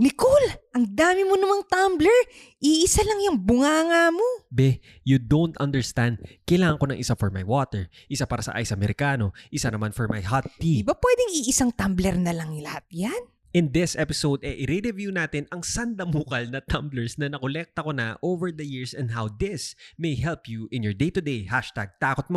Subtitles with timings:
[0.00, 2.24] Nicole, ang dami mo namang tumbler.
[2.56, 4.24] Iisa lang yung bunganga mo.
[4.48, 6.24] Be, you don't understand.
[6.48, 10.08] Kailangan ko ng isa for my water, isa para sa ice americano, isa naman for
[10.08, 10.88] my hot Di tea.
[10.88, 13.28] ba pwedeng iisang tumbler na lang lahat yan?
[13.52, 18.48] In this episode, eh, i-review natin ang sandamukal na tumblers na nakolekta ko na over
[18.48, 22.32] the years and how this may help you in your day-to-day hashtag takot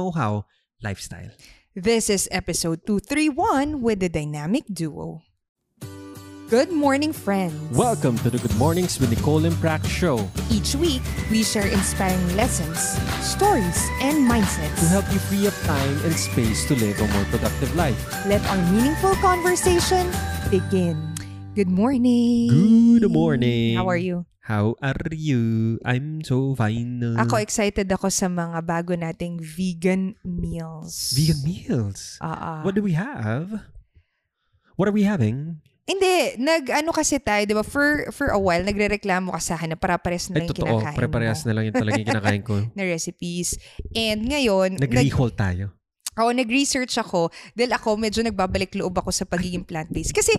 [0.83, 1.31] lifestyle.
[1.71, 5.23] This is episode 231 with the dynamic duo.
[6.53, 7.57] Good morning, friends.
[7.73, 10.21] Welcome to the Good Mornings with Nicole and Prax show
[10.53, 11.01] Each week,
[11.33, 12.77] we share inspiring lessons,
[13.25, 14.77] stories, and mindsets.
[14.77, 17.97] to help you free up time and space to live a more productive life.
[18.29, 20.05] Let our meaningful conversation
[20.53, 21.17] begin.
[21.57, 22.53] Good morning.
[23.01, 23.73] Good morning.
[23.73, 24.29] How are you?
[24.45, 25.81] How are you?
[25.81, 27.01] I'm so fine.
[27.17, 31.17] Ako excited ako sa mga bago nating vegan meals.
[31.17, 32.21] Vegan meals.
[32.21, 32.59] Ah, ah.
[32.61, 33.73] What do we have?
[34.77, 35.65] What are we having?
[35.83, 37.59] Hindi, nag-ano kasi tayo, di ba?
[37.59, 40.79] For, for a while, nagre-reklamo ka sa akin na para-pares na Ay, yung totoo.
[40.79, 42.55] kinakain Pare-parehas mo na lang yung talagang kinakain ko.
[42.77, 43.59] na recipes.
[43.91, 45.75] And ngayon, nag, Nag-rehaul tayo.
[46.13, 50.15] ako, nag-research ako dahil ako medyo nagbabalik loob ako sa pagiging plant-based.
[50.15, 50.31] Kasi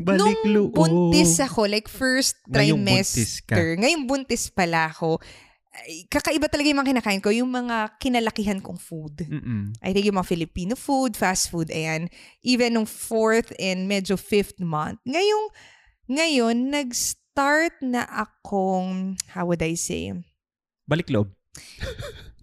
[0.00, 0.74] nung loob.
[0.74, 3.54] buntis ako, like first Ngayong buntis ka.
[3.54, 5.22] trimester, ngayong buntis pala ako,
[6.08, 9.24] kakaiba talaga yung mga kinakain ko, yung mga kinalakihan kong food.
[9.24, 9.72] Mm-mm.
[9.80, 12.06] I think yung mga Filipino food, fast food, ayan.
[12.42, 14.98] Even nung fourth and medyo fifth month.
[15.04, 15.44] Ngayong,
[16.08, 20.12] ngayon, nag-start na akong, how would I say,
[20.88, 21.28] Balik loob.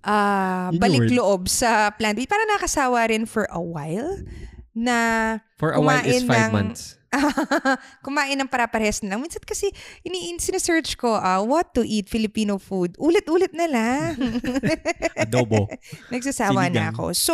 [0.06, 1.14] ah Yun yung balik word.
[1.18, 2.30] loob sa plant-based.
[2.30, 4.22] Parang nakasawa rin for a while
[4.76, 4.98] na
[5.56, 6.84] For a while is Kumain five ng- months.
[8.04, 9.24] kumain ng para-pares na lang.
[9.24, 9.72] Minsan kasi,
[10.04, 12.92] ini sinesearch ko, ah, what to eat Filipino food.
[13.00, 14.20] Ulit-ulit na lang.
[15.24, 15.72] Adobo.
[16.12, 16.92] Nagsasawa na Sinigang.
[16.92, 17.04] ako.
[17.16, 17.34] So,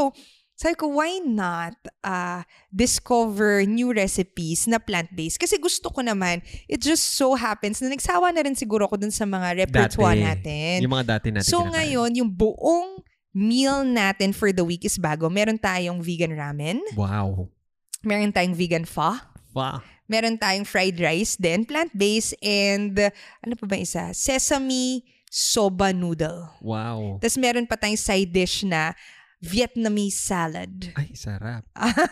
[0.53, 1.73] sabi ko, why not
[2.05, 5.41] uh, discover new recipes na plant-based?
[5.41, 9.09] Kasi gusto ko naman, it just so happens na nagsawa na rin siguro ako dun
[9.09, 10.27] sa mga repertoire Dati.
[10.29, 10.75] natin.
[10.85, 11.73] Yung mga dati natin So kinakain.
[11.73, 13.01] ngayon, yung buong
[13.31, 15.27] meal natin for the week is bago.
[15.27, 17.47] Meron tayong vegan ramen, Wow.
[18.01, 19.15] meron tayong vegan pho,
[19.51, 19.79] Wow.
[20.05, 24.11] meron tayong fried rice din, plant-based, and uh, ano pa ba isa?
[24.11, 26.51] Sesame soba noodle.
[26.59, 27.19] Wow.
[27.19, 28.91] Tapos meron pa tayong side dish na
[29.39, 30.69] Vietnamese salad.
[30.93, 31.65] Ay, sarap.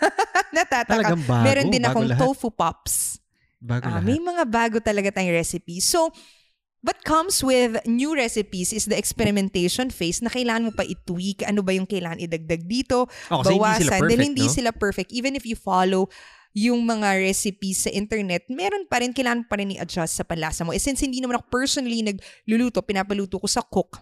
[0.55, 0.97] Natataka.
[0.97, 1.45] Talagang bago.
[1.45, 2.21] Meron din bago akong lahat.
[2.25, 3.19] tofu pops.
[3.59, 4.07] Bago Ah, lahat.
[4.07, 5.85] may mga bago talaga tayong recipes.
[5.85, 6.09] So,
[6.79, 11.43] what comes with new recipes is the experimentation phase na kailangan mo pa i-tweak.
[11.43, 13.07] Ano ba yung kailangan idagdag dito?
[13.27, 13.99] Oh, kasi hindi sila bawasan.
[13.99, 14.53] perfect, Dahil hindi no?
[14.53, 15.09] sila perfect.
[15.11, 16.07] Even if you follow
[16.55, 20.73] yung mga recipes sa internet, meron pa rin, kailangan pa rin i-adjust sa panlasa mo.
[20.73, 24.01] Eh, since hindi naman ako personally nagluluto, pinapaluto ko sa cook,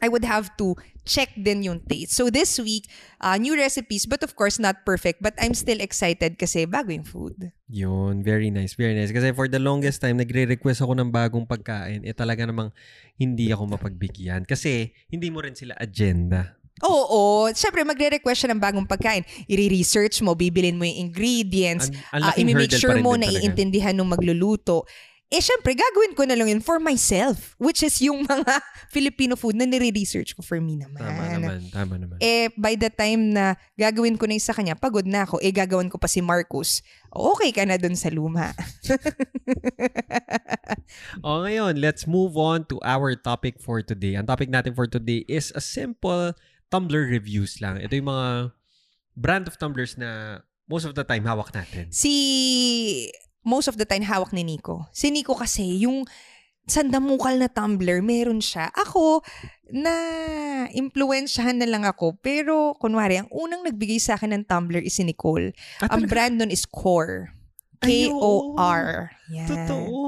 [0.00, 2.16] I would have to check din yung taste.
[2.16, 2.88] So this week,
[3.20, 5.20] uh, new recipes, but of course not perfect.
[5.22, 7.52] But I'm still excited kasi bago yung food.
[7.68, 9.12] Yun, very nice, very nice.
[9.12, 12.02] Kasi for the longest time, nagre-request ako ng bagong pagkain.
[12.04, 12.72] Eh talaga namang
[13.16, 14.44] hindi ako mapagbigyan.
[14.44, 16.60] Kasi hindi mo rin sila agenda.
[16.80, 19.20] Oo, syempre magre-request siya ng bagong pagkain.
[19.44, 24.08] I-research mo, bibilin mo yung ingredients, ang uh, laking i-make sure mo na iintindihan nung
[24.08, 24.88] magluluto.
[25.30, 28.50] Eh, syempre, gagawin ko na lang yun for myself, which is yung mga
[28.94, 30.98] Filipino food na nire-research ko for me naman.
[30.98, 32.16] Tama naman, tama naman.
[32.18, 35.38] Eh, by the time na gagawin ko na yung sa kanya, pagod na ako.
[35.38, 36.82] Eh, gagawin ko pa si Marcus.
[37.14, 38.50] Okay ka na dun sa luma.
[41.22, 44.18] O ngayon, let's move on to our topic for today.
[44.18, 46.34] Ang topic natin for today is a simple
[46.70, 47.78] tumbler reviews lang.
[47.78, 48.28] Ito yung mga
[49.14, 51.90] brand of tumblers na most of the time hawak natin.
[51.90, 53.10] si,
[53.42, 54.86] most of the time, hawak ni Nico.
[54.92, 56.04] Si Nico kasi, yung
[56.68, 58.70] sandamukal na tumbler, meron siya.
[58.72, 59.24] Ako,
[59.70, 59.94] na
[60.70, 62.18] impluensyahan na lang ako.
[62.20, 65.50] Pero, kunwari, ang unang nagbigay sa akin ng tumbler is si Nicole.
[65.82, 67.34] Ah, Ang brand nun is Core.
[67.80, 69.08] K-O-R.
[69.32, 69.48] Yan.
[69.48, 69.98] Totoo.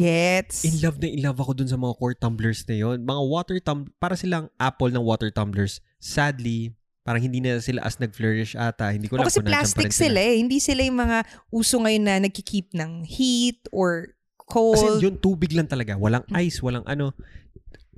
[0.00, 0.64] Gets?
[0.64, 3.04] In love na in love ako dun sa mga core tumblers na yon.
[3.04, 5.84] Mga water tum para silang Apple ng water tumblers.
[6.00, 6.72] Sadly,
[7.10, 8.94] parang hindi na sila as nag-flourish ata.
[8.94, 10.38] Hindi ko O alam kasi kung plastic rin sila eh.
[10.38, 11.18] Hindi sila yung mga
[11.50, 14.78] uso ngayon na nagkikeep ng heat or cold.
[14.78, 15.98] Kasi yun, tubig lang talaga.
[15.98, 16.38] Walang Mm.
[16.46, 17.10] ice, walang ano.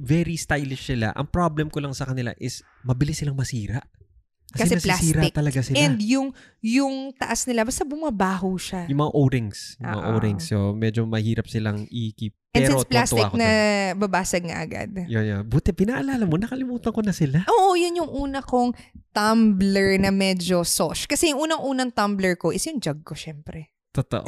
[0.01, 1.13] Very stylish sila.
[1.13, 3.85] Ang problem ko lang sa kanila is mabilis silang masira.
[4.53, 5.35] Kasi nasisira plastic.
[5.35, 5.77] talaga sila.
[5.81, 6.29] And yung
[6.61, 8.87] yung taas nila, basta bumabaho siya.
[8.87, 9.81] yung mga O-rings.
[9.81, 10.13] Yung mga Oo.
[10.15, 10.45] O-rings.
[10.47, 12.37] So, medyo mahirap silang i-keep.
[12.53, 14.05] And Pero since plastic na dun.
[14.05, 14.93] babasag nga agad.
[15.09, 15.43] Yun, yun.
[15.49, 16.37] Buti, pinaalala mo.
[16.37, 17.49] Nakalimutan ko na sila.
[17.49, 18.77] Oo, yun yung una kong
[19.17, 21.09] tumbler na medyo sosh.
[21.09, 23.72] Kasi yung unang-unang tumbler ko is yung jug ko, syempre.
[23.93, 24.25] Totoo.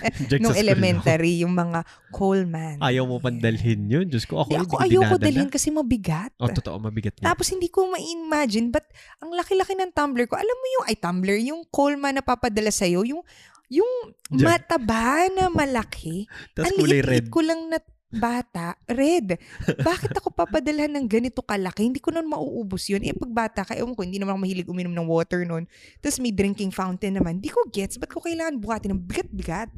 [0.42, 1.82] Nung elementary, yung mga
[2.14, 2.78] Coleman.
[2.78, 4.06] Ayaw mo pandalhin yun.
[4.06, 5.26] Diyos ko, ako Hindi, hindi ako ko ayoko dinadala.
[5.26, 6.30] dalhin kasi mabigat.
[6.38, 6.78] Oh, totoo.
[6.78, 7.34] Mabigat nga.
[7.34, 8.86] Tapos hindi ko ma-imagine, but
[9.18, 10.38] ang laki-laki ng tumbler ko.
[10.38, 13.22] Alam mo yung, ay tumbler, yung Coleman na papadala sa'yo, yung,
[13.68, 13.84] Yung
[14.32, 16.24] mataba na malaki.
[16.56, 17.28] Tapos Ang kulay red.
[17.28, 17.76] ko lang na
[18.08, 19.36] bata, red.
[19.64, 21.84] Bakit ako papadalhan ng ganito kalaki?
[21.84, 23.04] Hindi ko nun mauubos yun.
[23.04, 25.68] Eh, pag bata ka, ewan ko, hindi naman ako mahilig uminom ng water nun.
[26.00, 27.40] Tapos may drinking fountain naman.
[27.40, 29.68] Di ko gets, ba't ko kailangan buhatin ng bigat-bigat?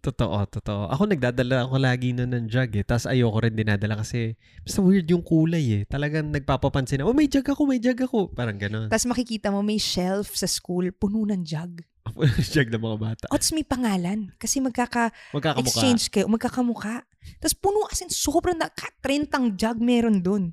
[0.00, 0.88] Totoo, totoo.
[0.88, 2.80] Ako nagdadala ako lagi nun ng jug eh.
[2.80, 4.32] Tapos ayoko rin dinadala kasi
[4.64, 5.82] basta weird yung kulay eh.
[5.84, 8.32] Talagang nagpapapansin na, oh may jug ako, may jug ako.
[8.32, 8.88] Parang ganon.
[8.88, 11.84] Tapos makikita mo may shelf sa school, puno ng jug.
[12.56, 13.24] jug ng mga bata.
[13.28, 14.32] O, tapos may pangalan.
[14.40, 17.04] Kasi magkaka-exchange kayo, magkakamuka.
[17.38, 18.70] Tapos puno as in, sobrang na,
[19.04, 20.44] 30 jug meron dun.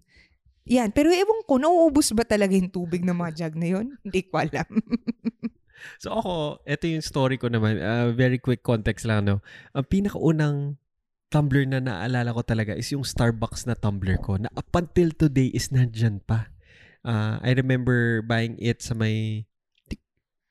[0.67, 0.91] Yan.
[0.91, 3.87] Pero ewan ko, nauubos ba talaga yung tubig ng mga jug na yun?
[4.03, 4.69] Hindi ko alam.
[6.01, 7.77] So ako, ito yung story ko naman.
[7.77, 9.45] Uh, very quick context lang, no?
[9.77, 10.57] Ang pinakaunang
[11.27, 15.51] tumbler na naalala ko talaga is yung Starbucks na tumbler ko na up until today
[15.51, 16.49] is nandyan pa.
[17.03, 19.47] Uh, I remember buying it sa may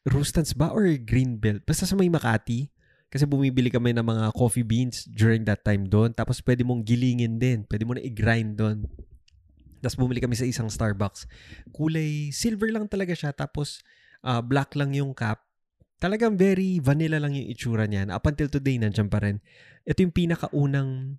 [0.06, 1.66] Rustans ba or Greenbelt?
[1.66, 2.70] Basta sa may Makati.
[3.06, 6.10] Kasi bumibili kami ng mga coffee beans during that time doon.
[6.10, 7.62] Tapos pwede mong gilingin din.
[7.64, 8.82] Pwede mo na i-grind doon.
[9.78, 11.30] Tapos bumili kami sa isang Starbucks.
[11.70, 13.30] Kulay silver lang talaga siya.
[13.30, 13.86] Tapos
[14.26, 15.46] ah, black lang yung cap.
[15.96, 18.12] Talagang very vanilla lang yung itsura niyan.
[18.12, 19.40] Up until today, nandiyan pa rin.
[19.88, 21.16] Ito yung pinakaunang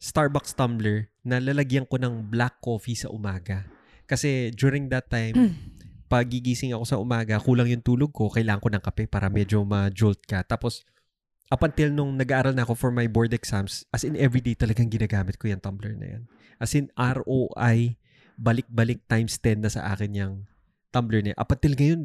[0.00, 3.68] Starbucks tumbler na lalagyan ko ng black coffee sa umaga.
[4.06, 5.34] Kasi during that time,
[6.12, 9.66] pag gigising ako sa umaga, kulang yung tulog ko, kailangan ko ng kape para medyo
[9.66, 10.46] ma-jolt ka.
[10.46, 10.86] Tapos,
[11.50, 15.38] up until nung nag-aaral na ako for my board exams, as in everyday talagang ginagamit
[15.38, 16.22] ko yung tumbler na yan.
[16.58, 17.94] As in ROI,
[18.36, 20.34] balik-balik times 10 na sa akin yung
[20.90, 21.38] tumbler na yan.
[21.38, 22.00] Up until ngayon,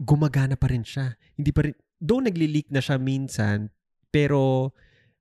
[0.00, 1.20] gumagana pa rin siya.
[1.36, 3.68] Hindi pa rin, though nagli-leak na siya minsan,
[4.08, 4.72] pero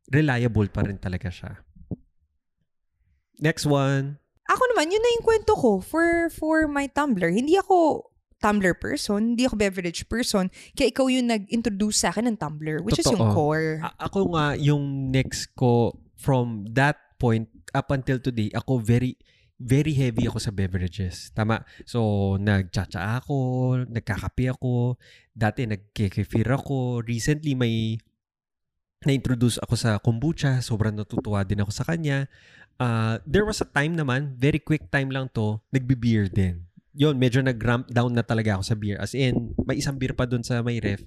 [0.07, 1.59] reliable pa rin talaga siya.
[3.43, 4.15] Next one.
[4.47, 7.27] Ako naman, yun na yung kwento ko for, for my Tumblr.
[7.33, 8.07] Hindi ako
[8.45, 10.53] Tumblr person, hindi ako beverage person.
[10.77, 13.33] Kaya ikaw yung nag-introduce sa akin ng Tumblr, which is yung Totoo.
[13.33, 13.81] core.
[13.81, 19.17] A- ako nga, yung next ko, from that point up until today, ako very,
[19.57, 21.33] very heavy ako sa beverages.
[21.33, 21.65] Tama.
[21.89, 23.37] So, nagchacha ako,
[23.89, 25.01] nagkakape ako,
[25.33, 27.01] dati nagkekefir ako.
[27.01, 27.97] Recently, may
[29.05, 30.61] na-introduce ako sa kombucha.
[30.61, 32.25] Sobrang natutuwa din ako sa kanya.
[32.75, 36.64] Uh, there was a time naman, very quick time lang to, nagbe-beer din.
[36.95, 38.97] Yun, medyo nag-ramp down na talaga ako sa beer.
[39.03, 41.03] As in, may isang beer pa dun sa may ref.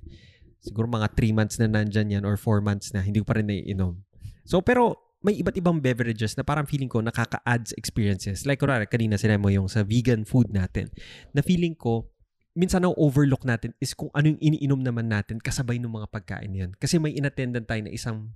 [0.60, 3.48] Siguro mga 3 months na nandyan yan or 4 months na, hindi ko pa rin
[3.48, 3.96] naiinom.
[4.44, 8.46] So, pero may iba't ibang beverages na parang feeling ko nakaka-add sa experiences.
[8.46, 10.92] Like, kunwari, kanina sinabi mo yung sa vegan food natin,
[11.34, 12.06] na feeling ko,
[12.54, 16.52] minsan ang overlook natin is kung ano yung iniinom naman natin kasabay ng mga pagkain
[16.54, 16.70] yan.
[16.76, 18.30] Kasi may inattendan tayo na isang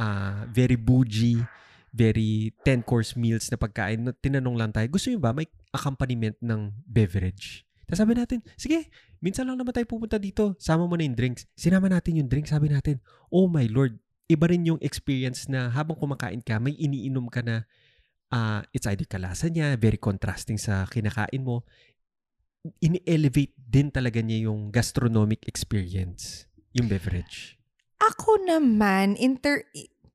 [0.00, 1.44] ah, very bougie,
[1.92, 4.06] very 10-course meals na pagkain.
[4.08, 7.66] na Tinanong lang tayo, gusto nyo ba may accompaniment ng beverage?
[7.90, 8.86] Tapos sabi natin, sige,
[9.18, 10.54] minsan lang naman tayo pupunta dito.
[10.62, 11.50] Sama mo na yung drinks.
[11.58, 12.54] Sinama natin yung drinks.
[12.54, 13.02] Sabi natin,
[13.34, 13.98] oh my Lord,
[14.30, 17.66] iba rin yung experience na habang kumakain ka, may iniinom ka na
[18.30, 21.66] ah, it's either kalasa niya, very contrasting sa kinakain mo.
[22.78, 27.58] Ini-elevate din talaga niya yung gastronomic experience, yung beverage.
[27.98, 29.66] Ako naman, inter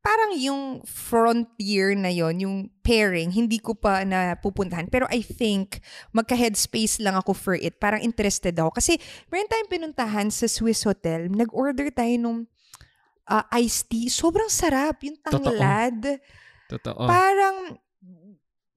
[0.05, 2.55] parang yung frontier na yon yung
[2.85, 4.85] pairing, hindi ko pa napupuntahan.
[4.85, 5.81] Pero I think,
[6.13, 7.81] magka-headspace lang ako for it.
[7.81, 8.77] Parang interested ako.
[8.77, 9.01] Kasi,
[9.33, 11.25] meron tayong pinuntahan sa Swiss Hotel.
[11.33, 12.39] Nag-order tayo nung
[13.25, 14.05] ah, iced tea.
[14.05, 15.01] Sobrang sarap.
[15.01, 15.41] Yung Totoo.
[15.41, 16.21] tanglad.
[16.69, 17.01] Totoo.
[17.09, 17.73] Parang,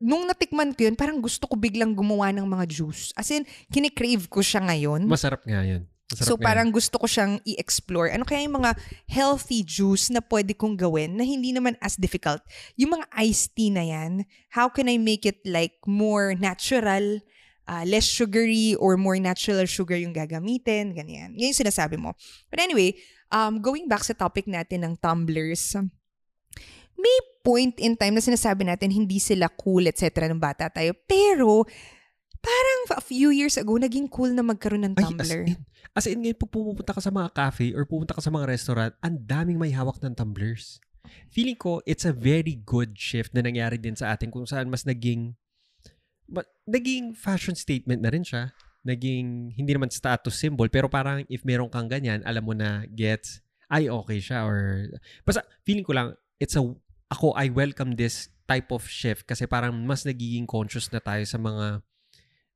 [0.01, 3.13] nung natikman ko yun, parang gusto ko biglang gumawa ng mga juice.
[3.13, 5.05] As in, kinikrave ko siya ngayon.
[5.05, 5.85] Masarap nga yun.
[6.09, 8.09] Masarap So parang gusto ko siyang i-explore.
[8.09, 8.73] Ano kaya yung mga
[9.13, 12.41] healthy juice na pwede kong gawin na hindi naman as difficult?
[12.81, 17.21] Yung mga iced tea na yan, how can I make it like more natural,
[17.69, 21.37] uh, less sugary, or more natural sugar yung gagamitin, ganyan.
[21.37, 22.17] Yan yung sinasabi mo.
[22.49, 22.97] But anyway,
[23.29, 25.77] um, going back sa topic natin ng tumblers,
[26.97, 30.25] may point in time na sinasabi natin hindi sila cool, etc.
[30.25, 30.97] nung bata tayo.
[31.05, 31.69] Pero,
[32.41, 35.25] parang a few years ago, naging cool na magkaroon ng Ay, tumbler.
[35.25, 35.57] as in,
[35.95, 38.93] as in ngayon, pag pupunta ka sa mga cafe or pupunta ka sa mga restaurant,
[39.03, 40.79] ang daming may hawak ng tumblers.
[41.33, 44.85] Feeling ko, it's a very good shift na nangyari din sa atin kung saan mas
[44.85, 45.35] naging,
[46.29, 48.53] ma- naging fashion statement na rin siya.
[48.85, 53.41] Naging, hindi naman status symbol, pero parang if meron kang ganyan, alam mo na gets,
[53.69, 54.89] ay okay siya or,
[55.25, 56.63] basta feeling ko lang, it's a,
[57.09, 61.37] ako, I welcome this type of shift kasi parang mas nagiging conscious na tayo sa
[61.37, 61.85] mga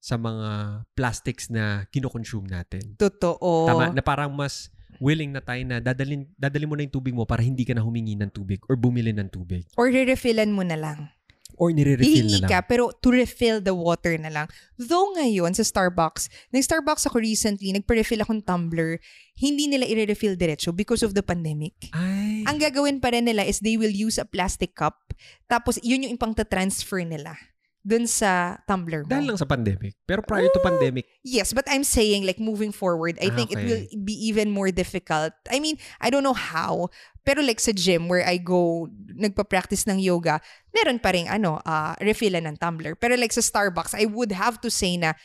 [0.03, 2.99] sa mga plastics na kinoconsume natin.
[2.99, 3.71] Totoo.
[3.71, 7.23] Tama, na parang mas willing na tayo na dadalin, dadalin mo na yung tubig mo
[7.23, 9.63] para hindi ka na humingi ng tubig or bumili ng tubig.
[9.79, 11.15] Or re-refillan mo na lang.
[11.55, 12.51] Or nire-refill na lang.
[12.51, 14.49] ka, pero to refill the water na lang.
[14.75, 18.99] Though ngayon, sa Starbucks, nag-Starbucks ako recently, nagpa-refill akong tumbler,
[19.39, 21.77] hindi nila i-refill diretso because of the pandemic.
[21.95, 22.43] Ay.
[22.49, 25.15] Ang gagawin pa rin nila is they will use a plastic cup,
[25.47, 27.37] tapos yun yung ipang transfer nila
[27.83, 29.11] dun sa tumbler mo.
[29.11, 29.99] Dahil lang sa pandemic.
[30.07, 33.59] Pero prior to pandemic, Yes, but I'm saying like moving forward, I Ah, think it
[33.59, 35.35] will be even more difficult.
[35.51, 38.87] I mean, I don't know how, pero like sa gym where I go,
[39.19, 40.39] nagpa-practice ng yoga,
[40.71, 42.95] meron pa rin ano, uh, refillan ng tumbler.
[42.95, 45.19] Pero like sa Starbucks, I would have to say na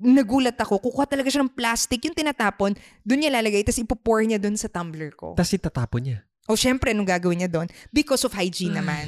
[0.00, 4.40] nagulat ako, kukuha talaga siya ng plastic, yung tinatapon, dun niya lalagay, tapos ipopour niya
[4.40, 5.36] dun sa tumbler ko.
[5.36, 6.18] tas itatapon niya.
[6.50, 7.68] O syempre, anong gagawin niya doon?
[7.94, 9.06] Because of hygiene naman.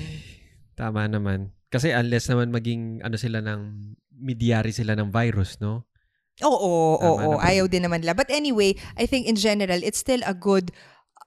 [0.78, 1.50] Tama naman.
[1.74, 5.90] Kasi unless naman maging ano sila ng mediary sila ng virus, no?
[6.42, 7.38] Oo, oo, oo.
[7.42, 8.14] Ayaw din naman nila.
[8.14, 10.70] But anyway, I think in general, it's still a good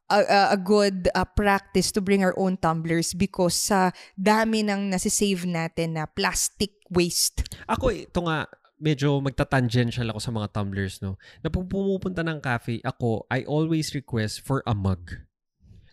[0.08, 4.92] a, a- a good uh, practice to bring our own tumblers because sa dami ng
[4.92, 7.44] nasisave natin na plastic waste.
[7.68, 8.48] Ako, ito nga,
[8.80, 11.20] medyo magta-tangential ako sa mga tumblers, no?
[11.44, 15.27] Na pag pumupunta ng cafe, ako, I always request for a mug.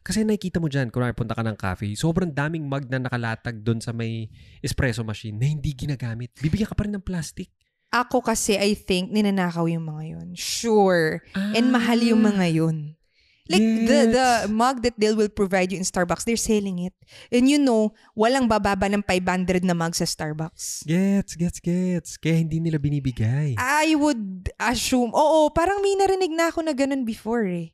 [0.05, 3.81] Kasi nakikita mo dyan, kung punta ka ng cafe, sobrang daming mug na nakalatag doon
[3.81, 4.29] sa may
[4.61, 6.29] espresso machine na hindi ginagamit.
[6.45, 7.49] Bibigyan ka pa rin ng plastic.
[7.89, 10.29] Ako kasi, I think, ninanakaw yung mga yun.
[10.37, 11.25] Sure.
[11.33, 13.01] And mahal yung mga yun.
[13.45, 14.49] Like, the, the Gets.
[14.49, 16.97] mug that they will provide you in Starbucks, they're selling it.
[17.29, 20.89] And you know, walang bababa ng 500 na mug sa Starbucks.
[20.89, 22.17] Gets, gets, gets.
[22.17, 23.61] Kaya hindi nila binibigay.
[23.61, 27.74] I would assume, oo, parang may narinig na ako na ganun before eh.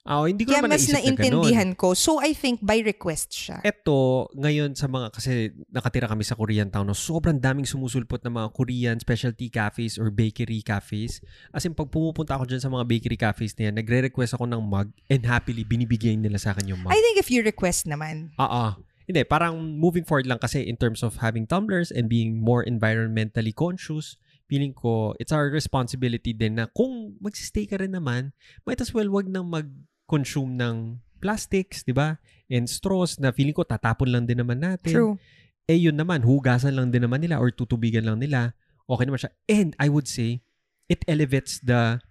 [0.00, 1.12] Ah, hindi ko Kaya naman mas naisip na ganun.
[1.12, 1.92] naintindihan ko.
[1.92, 3.60] So, I think by request siya.
[3.60, 8.32] Eto, ngayon sa mga, kasi nakatira kami sa Korean town, no, sobrang daming sumusulpot ng
[8.32, 11.20] mga Korean specialty cafes or bakery cafes.
[11.52, 14.62] As in, pag pumupunta ako dyan sa mga bakery cafes na yan, nagre-request ako ng
[14.64, 16.90] mug and happily binibigay nila sa akin yung mug.
[16.90, 18.32] I think if you request naman.
[18.40, 18.70] Ah, ah.
[19.04, 23.50] Hindi, parang moving forward lang kasi in terms of having tumblers and being more environmentally
[23.50, 24.14] conscious,
[24.46, 28.30] feeling ko, it's our responsibility din na kung magsistay ka rin naman,
[28.62, 29.50] might as well wag nang
[30.10, 32.18] mag-consume ng plastics, di ba?
[32.50, 34.90] And straws na feeling ko tatapon lang din naman natin.
[34.90, 35.14] True.
[35.70, 38.58] Eh yun naman, hugasan lang din naman nila or tutubigan lang nila.
[38.90, 39.30] Okay naman siya.
[39.46, 40.42] And I would say,
[40.90, 42.02] it elevates the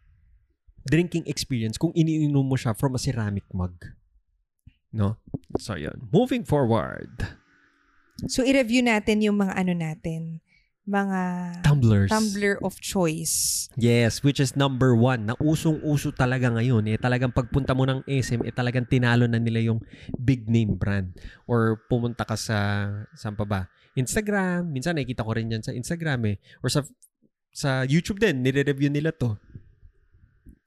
[0.88, 3.76] drinking experience kung iniinom mo siya from a ceramic mug.
[4.96, 5.20] No?
[5.60, 6.08] So yun.
[6.16, 7.36] Moving forward.
[8.28, 10.44] So, i-review natin yung mga ano natin.
[10.90, 11.22] Mga
[11.62, 12.10] Tumblers.
[12.10, 13.70] tumbler of choice.
[13.78, 15.30] Yes, which is number one.
[15.30, 16.90] Na usong-uso talaga ngayon.
[16.90, 19.78] Eh, talagang pagpunta mo ng SM, eh, talagang tinalo na nila yung
[20.18, 21.14] big name brand.
[21.46, 23.62] Or pumunta ka sa, saan pa ba?
[23.94, 24.74] Instagram.
[24.74, 26.36] Minsan nakikita ko rin yan sa Instagram eh.
[26.66, 26.82] Or sa
[27.50, 29.38] sa YouTube din, nire-review nila to.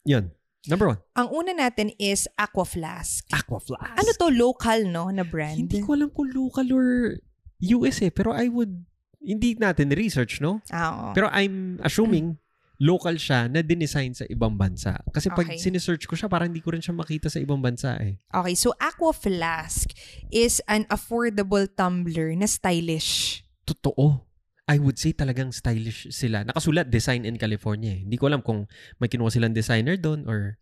[0.06, 0.30] Yun.
[0.66, 1.00] Number one.
[1.18, 3.26] Ang una natin is Aqua Flask.
[3.34, 3.98] Aqua Flask.
[3.98, 4.30] Ano to?
[4.30, 5.10] Local, no?
[5.10, 5.58] Na brand?
[5.58, 7.18] Hindi ko alam kung local or
[7.58, 8.14] US eh.
[8.14, 8.86] Pero I would,
[9.22, 10.58] hindi natin research, no?
[10.68, 11.06] Ah, oo.
[11.14, 12.36] Pero I'm assuming
[12.82, 14.98] local siya na dinesign sa ibang bansa.
[15.14, 15.62] Kasi pag Okay.
[15.62, 18.18] sinesearch ko siya, parang hindi ko rin siya makita sa ibang bansa eh.
[18.34, 19.86] Okay, so Aqua Flask
[20.34, 23.42] is an affordable tumbler na stylish.
[23.62, 24.26] Totoo.
[24.66, 26.42] I would say talagang stylish sila.
[26.42, 28.02] Nakasulat, design in California eh.
[28.02, 28.66] Hindi ko alam kung
[28.98, 30.58] may kinuha silang designer doon or...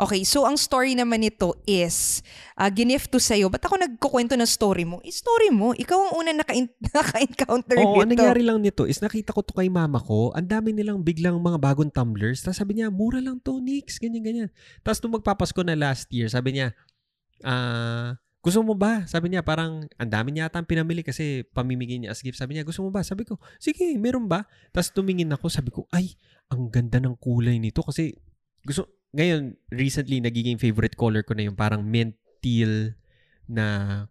[0.00, 2.24] Okay, so ang story naman nito is,
[2.56, 3.52] uh, gift to sa'yo.
[3.52, 5.04] Ba't ako nagkukwento ng story mo?
[5.04, 5.76] Eh, story mo.
[5.76, 6.56] Ikaw ang una naka-
[6.96, 8.16] naka-encounter Oo, ang nito.
[8.24, 10.32] nangyari lang nito is nakita ko to kay mama ko.
[10.32, 12.40] Ang dami nilang biglang mga bagong tumblers.
[12.40, 14.00] Tapos sabi niya, mura lang to, Nix.
[14.00, 14.48] Ganyan, ganyan.
[14.80, 16.72] Tapos nung magpapasko na last year, sabi niya,
[17.44, 19.06] ah, gusto mo ba?
[19.06, 22.40] Sabi niya, parang ang dami niya ata ang pinamili kasi pamimigay niya as gift.
[22.40, 23.04] Sabi niya, gusto mo ba?
[23.04, 24.48] Sabi ko, sige, meron ba?
[24.74, 26.16] Tapos tumingin ako, sabi ko, ay,
[26.50, 28.16] ang ganda ng kulay nito kasi
[28.66, 32.96] gusto, ngayon, recently, nagiging favorite color ko na yung parang mint teal
[33.44, 33.64] na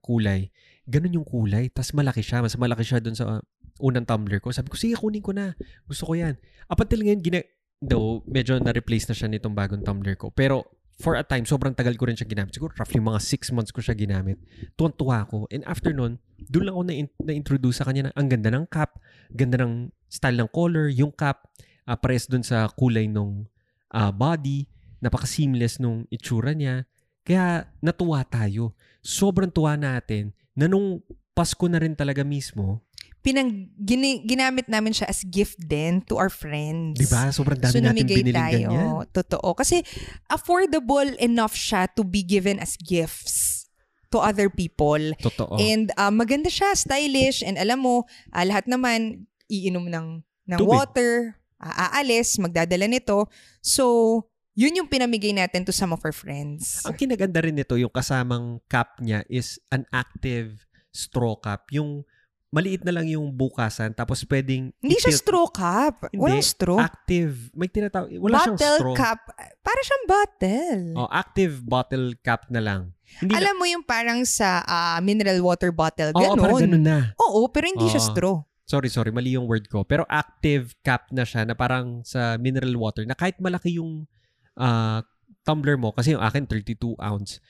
[0.06, 0.54] kulay.
[0.86, 1.74] Ganun yung kulay.
[1.74, 2.46] Tapos malaki siya.
[2.46, 3.42] Mas malaki siya dun sa uh,
[3.82, 4.54] unang tumbler ko.
[4.54, 5.58] Sabi ko, sige, kunin ko na.
[5.90, 6.38] Gusto ko yan.
[6.70, 7.50] Up until ngayon, gina-
[7.82, 10.30] though, medyo na-replace na siya nitong bagong tumbler ko.
[10.30, 10.70] Pero,
[11.02, 12.54] for a time, sobrang tagal ko rin siya ginamit.
[12.54, 14.38] Siguro, roughly mga six months ko siya ginamit.
[14.78, 15.50] Tuwan-tuwa ako.
[15.50, 19.02] And after nun, doon lang ako na- na-introduce sa kanya na ang ganda ng cap,
[19.34, 21.50] ganda ng style ng color, yung cap,
[21.90, 23.50] uh, pares dun sa kulay ng
[23.92, 26.86] body, napaka-seamless nung itsura niya.
[27.26, 28.78] Kaya natuwa tayo.
[29.02, 32.84] Sobrang tuwa natin na nung Pasko na rin talaga mismo,
[33.22, 36.98] Pinang, gini- ginamit namin siya as gift din to our friends.
[36.98, 37.30] di ba?
[37.30, 38.58] Sobrang dami so, natin biniling tayo.
[38.66, 38.86] ganyan.
[39.14, 39.54] Totoo.
[39.54, 39.86] Kasi
[40.26, 43.70] affordable enough siya to be given as gifts
[44.10, 44.98] to other people.
[45.22, 45.54] Totoo.
[45.62, 50.74] And uh, maganda siya, stylish, and alam mo, ah, lahat naman iinom ng, ng Tubig.
[50.74, 53.30] water, aalis, magdadala nito.
[53.62, 56.84] So, yun yung pinamigay natin to some of our friends.
[56.84, 61.72] Ang kinaganda rin nito, yung kasamang cap niya is an active straw cap.
[61.72, 62.04] Yung
[62.52, 66.12] maliit na lang yung bukasan tapos pwedeng Hindi siya straw cup.
[66.12, 66.20] Hindi.
[66.20, 66.78] Walang straw.
[66.84, 67.48] active.
[67.56, 68.96] May tinatawag, wala siyang bottle straw.
[69.00, 69.20] cup.
[69.64, 70.82] Para siyang bottle.
[71.00, 72.82] Oh, active bottle cap na lang.
[73.24, 76.12] Hindi Alam mo yung parang sa ah, mineral water bottle.
[76.12, 76.98] na, Oo, parang ganun na.
[77.24, 78.10] Oo, pero hindi siya Oo.
[78.12, 78.36] straw.
[78.68, 79.84] Sorry, sorry, mali yung word ko.
[79.84, 84.08] Pero active cap na siya na parang sa mineral water na kahit malaki yung
[84.56, 85.04] ah,
[85.44, 87.42] tumbler mo, kasi yung akin 32 ounce,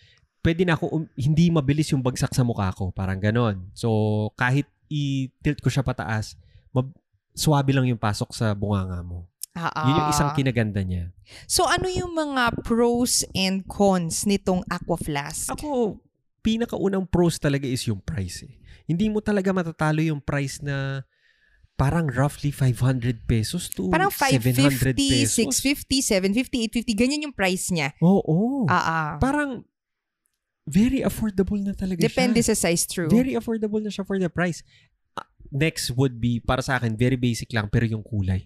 [0.41, 2.89] pwede na ako, um- hindi mabilis yung bagsak sa mukha ko.
[2.91, 3.69] Parang ganon.
[3.77, 6.35] So, kahit i-tilt ko siya pataas,
[6.75, 6.95] mab-
[7.31, 9.31] swabe lang yung pasok sa bunganga mo.
[9.51, 11.11] Ah, Yun yung isang kinaganda niya.
[11.43, 15.51] So ano yung mga pros and cons nitong Aqua Flask?
[15.51, 15.99] Ako,
[16.39, 18.55] pinakaunang pros talaga is yung price eh.
[18.87, 21.03] Hindi mo talaga matatalo yung price na
[21.81, 25.33] parang roughly 500 pesos to Parang 700 550, pesos.
[25.65, 26.93] 650, 750, 850.
[26.93, 27.97] Ganyan yung price niya.
[28.05, 28.69] Oo.
[28.69, 29.09] Ah, ah.
[29.17, 29.65] Parang
[30.69, 32.53] very affordable na talaga Depende siya.
[32.53, 33.09] sa size, true.
[33.09, 34.61] Very affordable na siya for the price.
[35.17, 38.45] Ah, Next would be, para sa akin, very basic lang, pero yung kulay.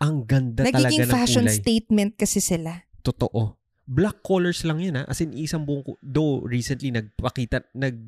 [0.00, 1.60] Ang ganda Nagiging talaga ng fashion kulay.
[1.60, 2.88] statement kasi sila.
[3.04, 3.60] Totoo.
[3.84, 5.04] Black colors lang yun ha.
[5.04, 8.00] As in, isang buong, though recently nagpakita, nag,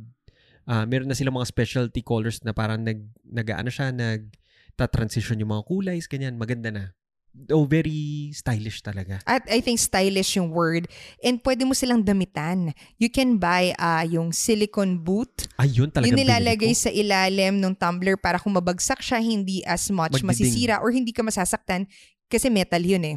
[0.64, 4.32] ah, meron na silang mga specialty colors na parang nag, nag ano siya, nag,
[4.76, 6.84] ta-transition yung mga kulay, ganyan, maganda na.
[7.32, 9.24] Though very stylish talaga.
[9.24, 10.84] At I think stylish yung word.
[11.24, 12.76] And pwede mo silang damitan.
[13.00, 15.48] You can buy ah yung silicone boot.
[15.56, 20.20] Ayun talaga Yung nilalagay sa ilalim ng tumbler para kung mabagsak siya, hindi as much
[20.20, 20.28] Magdiding.
[20.28, 21.88] masisira or hindi ka masasaktan
[22.28, 23.16] kasi metal yun eh.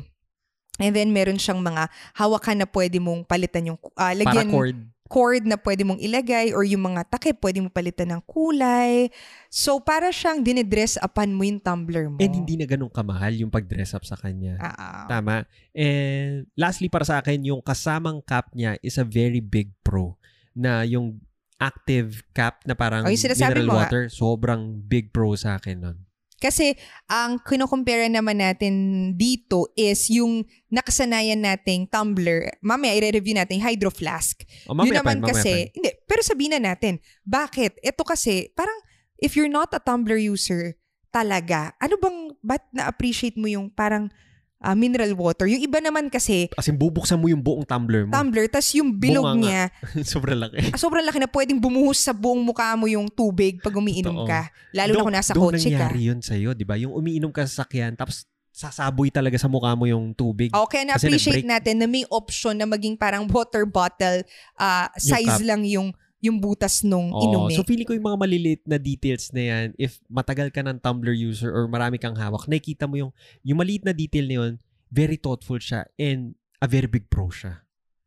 [0.80, 4.80] And then meron siyang mga hawakan na pwede mong palitan yung ah, lagyan Paracord.
[5.06, 9.14] Cord na pwede mong ilagay or yung mga takip pwede mo palitan ng kulay.
[9.54, 12.18] So para siyang dinidress upan mo yung tumbler mo.
[12.18, 14.58] And hindi na ganun kamahal yung pag-dress up sa kanya.
[14.58, 15.06] Ah, ah.
[15.08, 15.46] Tama.
[15.74, 20.18] And lastly para sa akin, yung kasamang cap niya is a very big pro.
[20.58, 21.22] Na yung
[21.62, 25.98] active cap na parang Oh, mineral mo water, sobrang big pro sa akin nun.
[26.36, 26.76] Kasi
[27.08, 28.74] ang kinocompare naman natin
[29.16, 32.52] dito is yung nakasanayan nating tumbler.
[32.60, 34.44] Mamaya i-review natin yung hydro flask.
[34.68, 35.72] O, Yun mamaya naman pa, kasi, pa.
[35.80, 37.80] hindi, pero sabihin na natin, bakit?
[37.80, 38.76] Ito kasi, parang
[39.16, 40.76] if you're not a tumbler user
[41.16, 44.12] talaga, ano bang, ba't na-appreciate mo yung parang
[44.58, 45.46] ah, mineral water?
[45.46, 48.12] Yung iba naman kasi, As in, bubuksan mo yung buong tumbler mo.
[48.12, 49.42] tumbler, tas yung bilog Bunganga.
[49.42, 49.62] niya,
[50.08, 50.58] Sobrang laki.
[50.68, 54.28] ah, sobrang laki na pwedeng bumuhos sa buong mukha mo yung tubig pag umiinom Totoo.
[54.28, 54.42] ka.
[54.72, 55.70] Lalo na Doon- kung nasa doon kotse ka.
[55.86, 56.76] nangyari yun sa'yo, di ba?
[56.76, 60.48] Yung umiinom ka sa sakyan, tapos sasaboy talaga sa mukha mo yung tubig.
[60.50, 64.24] Okay, Kasi na-appreciate natin na may option na maging parang water bottle
[64.56, 65.44] ah, size cup.
[65.44, 65.92] lang yung
[66.26, 67.22] yung butas nung Oo.
[67.22, 67.54] inumi.
[67.54, 71.14] So feeling ko yung mga maliliit na details na yan, if matagal ka ng tumbler
[71.14, 73.12] user or marami kang hawak, nakikita mo yung,
[73.46, 74.54] yung maliit na detail na yun,
[74.90, 77.66] very thoughtful siya and a very big pro siya.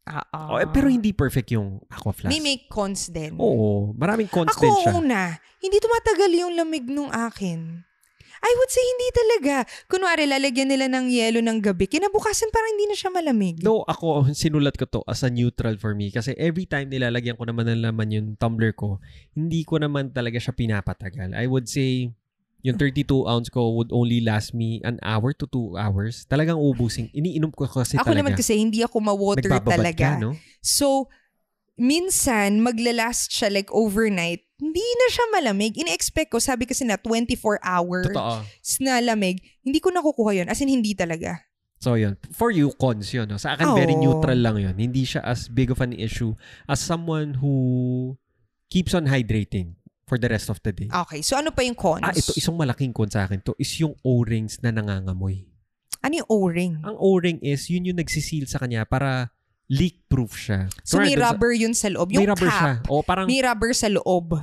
[0.09, 0.48] Ah, ah.
[0.57, 2.33] Oh, eh, pero hindi perfect yung Aqua Flask.
[2.33, 3.37] May may cons din.
[3.37, 4.92] Oo, maraming cons Ako, din siya.
[4.96, 5.20] una,
[5.61, 7.85] hindi tumatagal yung lamig nung akin.
[8.38, 9.55] I would say hindi talaga.
[9.90, 11.90] Kunwari, lalagyan nila ng yelo ng gabi.
[11.90, 13.59] Kinabukasan parang hindi na siya malamig.
[13.59, 17.44] Though ako, sinulat ko to as a neutral for me kasi every time nilalagyan ko
[17.46, 19.03] naman ng laman yung tumbler ko,
[19.35, 21.35] hindi ko naman talaga siya pinapatagal.
[21.35, 22.14] I would say,
[22.66, 26.27] yung 32 ounce ko would only last me an hour to 2 hours.
[26.27, 27.07] Talagang ubusin.
[27.14, 28.18] Iniinom ko kasi Ako talaga.
[28.18, 30.18] naman kasi hindi ako ma-water talaga.
[30.18, 30.35] Ka, no?
[30.59, 31.07] So,
[31.79, 34.47] minsan, maglalast siya like overnight.
[34.59, 35.79] Hindi na siya malamig.
[35.79, 38.42] Ina-expect ko, sabi kasi na 24 hours Totoo.
[38.83, 39.38] na lamig.
[39.62, 40.49] Hindi ko nakukuha yun.
[40.51, 41.47] As in, hindi talaga.
[41.79, 42.18] So, yun.
[42.35, 43.31] For you, cons yun.
[43.31, 43.38] No?
[43.38, 44.03] Sa akin, very Oo.
[44.03, 44.75] neutral lang yun.
[44.75, 46.35] Hindi siya as big of an issue
[46.66, 47.55] as someone who
[48.66, 49.79] keeps on hydrating
[50.11, 50.90] for the rest of the day.
[50.90, 52.03] Okay, so ano pa yung cons?
[52.03, 55.47] Ah, ito, isang malaking con sa akin to is yung O-rings na nangangamoy.
[56.03, 56.75] Ano yung O-ring?
[56.83, 59.31] Ang O-ring is, yun yung nagsiseal sa kanya para
[59.68, 60.72] leak-proof siya.
[60.83, 62.09] So may dun sa- rubber yun sa loob.
[62.12, 62.72] Yung may rubber siya.
[62.81, 64.35] cap, O parang, may rubber sa loob.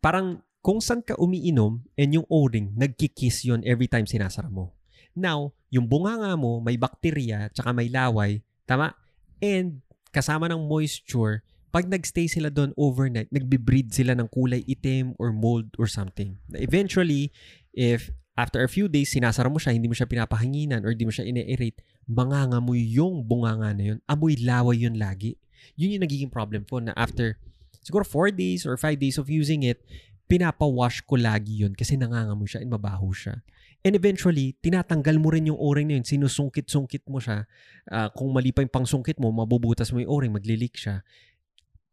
[0.00, 4.72] parang kung saan ka umiinom and yung O-ring, nagkikiss yun every time sinasara mo.
[5.12, 8.92] Now, yung bunganga mo, may bakterya, tsaka may laway, tama?
[9.40, 9.80] And
[10.12, 15.70] kasama ng moisture, pag nagstay sila doon overnight, nagbe-breed sila ng kulay itim or mold
[15.78, 16.36] or something.
[16.56, 17.30] Eventually,
[17.70, 21.12] if after a few days, sinasara mo siya, hindi mo siya pinapahanginan or hindi mo
[21.14, 21.78] siya ine-aerate,
[22.10, 23.98] mangangamoy yung bunganga na yun.
[24.10, 25.38] Amoy laway yun lagi.
[25.78, 27.38] Yun yung nagiging problem ko na after
[27.86, 29.78] siguro 4 days or 5 days of using it,
[30.26, 33.38] pinapawash ko lagi yun kasi nangangamoy siya and mabaho siya.
[33.80, 36.04] And eventually, tinatanggal mo rin yung o-ring na yun.
[36.04, 37.48] Sinusungkit-sungkit mo siya.
[37.88, 41.00] Ah, kung mali pa yung pangsungkit mo, mabubutas mo yung o-ring, maglilik siya.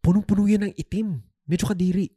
[0.03, 1.23] Punong-puno yun ng itim.
[1.47, 2.11] Medyo kadiri.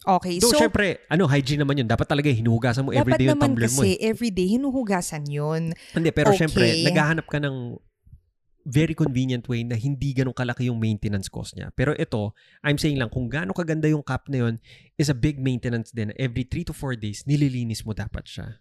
[0.00, 1.88] Okay, Though, so syempre, ano, hygiene naman yun.
[1.88, 3.80] Dapat talaga hinuhugasan mo dapat everyday yung naman tumbler mo.
[3.84, 4.08] kasi Eh.
[4.08, 5.62] everyday hinuhugasan yun.
[5.92, 6.40] Hindi, pero Okay.
[6.40, 7.76] syempre, naghahanap ka ng
[8.64, 11.72] very convenient way na hindi ganun kalaki yung maintenance cost niya.
[11.76, 12.32] Pero ito,
[12.64, 14.54] I'm saying lang, kung gaano kaganda yung cup na yun,
[14.96, 16.12] is a big maintenance din.
[16.16, 18.60] Every 3 to 4 days, nililinis mo dapat siya.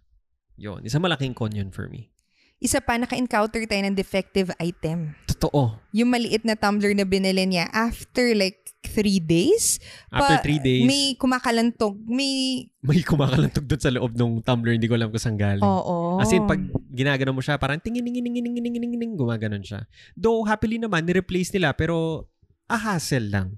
[0.60, 0.84] Yun.
[0.84, 2.12] Isa malaking con yun for me.
[2.60, 5.16] Isa pa, naka-encounter tayo ng defective item.
[5.32, 5.80] Totoo.
[5.96, 9.80] Yung maliit na tumbler na binili niya, after like three days,
[10.12, 14.76] After pa- 3 days, may, kumakalantog, may, may kumakalantog doon sa loob ng tumbler.
[14.76, 15.64] Hindi ko alam kung saan galing.
[15.64, 16.20] oo.
[16.20, 16.60] As in, pag
[16.92, 19.88] ginagano mo siya, parang tingin, tingin, tingin, tingin, tingin, tingin, tingin, gumaganon siya.
[20.16, 22.28] Though, happily naman, ni-replace nila, pero
[22.68, 23.56] a hassle lang.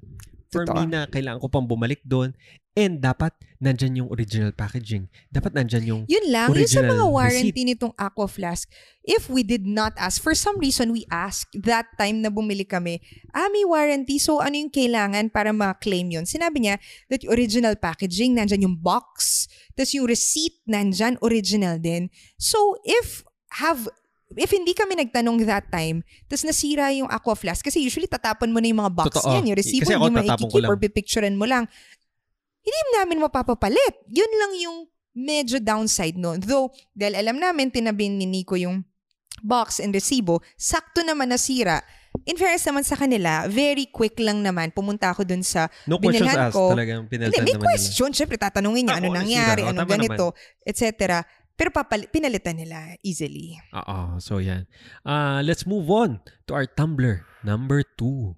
[0.52, 0.84] For Totoo.
[0.84, 2.36] me na kailangan ko pang bumalik doon.
[2.72, 5.12] And dapat, nandyan yung original packaging.
[5.28, 8.68] Dapat nandyan yung Yun lang, yung sa mga warranty nitong Aqua Flask,
[9.04, 13.04] if we did not ask, for some reason we asked that time na bumili kami,
[13.36, 16.24] ah, may warranty, so ano yung kailangan para ma-claim yun?
[16.24, 16.76] Sinabi niya
[17.12, 22.08] that yung original packaging, nandyan yung box, tapos yung receipt, nandyan, original din.
[22.40, 23.28] So, if
[23.60, 23.92] have
[24.36, 28.60] if hindi kami nagtanong that time, tapos nasira yung Aqua Flask, kasi usually tatapon mo
[28.60, 29.32] na yung mga box Totoo.
[29.32, 31.68] niyan, yung resibo, Kasi hindi mo ikikip or pipicturean mo lang.
[32.62, 34.06] Hindi namin mapapapalit.
[34.08, 34.78] Yun lang yung
[35.18, 36.38] medyo downside no.
[36.38, 38.86] Though, dahil alam namin, tinabi ni Nico yung
[39.42, 41.82] box and resibo, sakto naman nasira.
[42.28, 44.70] In fairness naman sa kanila, very quick lang naman.
[44.76, 46.76] Pumunta ako dun sa no questions binilhan asked ko.
[46.76, 48.12] talagang Hindi, may question.
[48.12, 51.24] Siyempre, tatanungin niya Ah, ano nangyari, ano ganito, etc.
[51.56, 53.58] Pero papal- pinalitan nila easily.
[53.76, 54.66] Oo, so yan.
[55.06, 58.34] Uh, let's move on to our tumbler number two.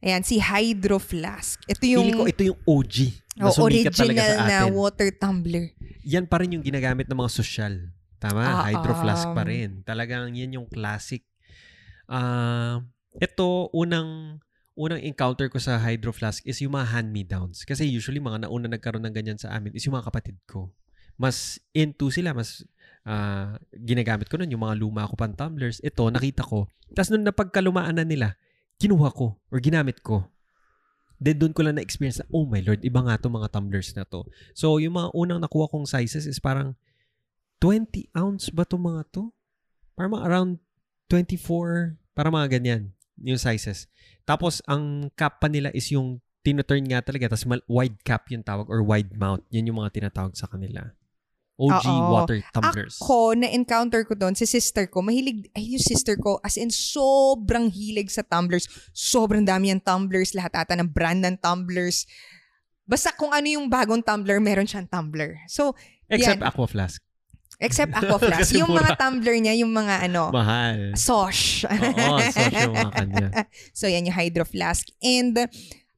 [0.00, 1.60] Ayan, si Hydro Flask.
[1.68, 2.94] Ito yung Feeling ko ito yung OG
[3.36, 5.76] na oh, original na water tumbler.
[6.00, 7.74] yan pa rin yung ginagamit ng mga sosyal.
[8.20, 8.40] Tama?
[8.40, 9.80] Ah, Hydro flask pa rin.
[9.84, 11.24] Talagang yan yung classic.
[12.04, 12.84] Ah,
[13.16, 14.40] ito, unang
[14.80, 17.68] unang encounter ko sa hydro flask is yung mga hand-me-downs.
[17.68, 20.72] Kasi usually, mga nauna nagkaroon ng ganyan sa amin is yung mga kapatid ko.
[21.20, 22.64] Mas into sila, mas
[23.04, 25.84] ah, ginagamit ko nun yung mga luma ko pang tumblers.
[25.84, 26.64] Ito, nakita ko.
[26.96, 28.40] Tapos nung napagkalumaan na nila,
[28.80, 30.24] kinuha ko or ginamit ko.
[31.20, 34.08] Then doon ko lang na-experience na, oh my lord, iba nga to mga tumblers na
[34.08, 34.24] to.
[34.56, 36.72] So, yung mga unang nakuha kong sizes is parang
[37.60, 39.28] 20 ounce ba to mga to?
[39.92, 40.56] Parang around
[41.12, 43.84] 24, parang mga ganyan yung sizes.
[44.24, 48.64] Tapos, ang cap pa nila is yung tinoturn nga talaga, tapos wide cap yung tawag
[48.72, 49.44] or wide mount.
[49.52, 50.96] Yan yung mga tinatawag sa kanila.
[51.60, 52.08] OG Oo.
[52.16, 52.96] water tumblers.
[52.96, 57.68] Ako, na-encounter ko doon, si sister ko, mahilig, ay yung sister ko, as in sobrang
[57.68, 58.64] hilig sa tumblers.
[58.96, 62.08] Sobrang dami yung tumblers, lahat ata ng brand ng tumblers.
[62.88, 65.36] Basta kung ano yung bagong tumbler, meron siyang tumbler.
[65.46, 65.76] So,
[66.08, 66.48] Except yan.
[66.48, 66.98] Aqua Flask.
[67.60, 68.50] except Aqua Flask.
[68.56, 70.96] Yung mga tumbler niya, yung mga ano, Mahal.
[70.96, 71.68] sosh.
[71.68, 73.28] Oo, so yung mga kanya.
[73.78, 74.88] So, yan yung Hydro Flask.
[74.98, 75.36] And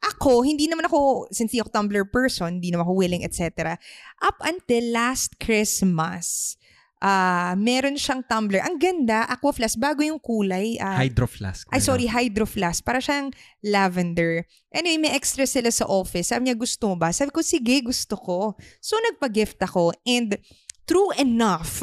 [0.03, 3.79] ako, hindi naman ako, since ako tumbler person, hindi naman ako willing, etc.
[4.19, 6.59] Up until last Christmas,
[7.03, 8.63] ah meron siyang tumbler.
[8.63, 10.79] Ang ganda, Aqua Flask, bago yung kulay.
[10.79, 11.67] ah, Hydro Flask.
[11.71, 12.83] ay, sorry, Hydro Flask.
[12.83, 13.31] Para siyang
[13.63, 14.47] lavender.
[14.75, 16.31] Anyway, may extra sila sa office.
[16.31, 17.11] Sabi niya, gusto mo ba?
[17.15, 18.55] Sabi ko, sige, gusto ko.
[18.79, 19.95] So, nagpa-gift ako.
[20.07, 20.39] And
[20.87, 21.83] true enough,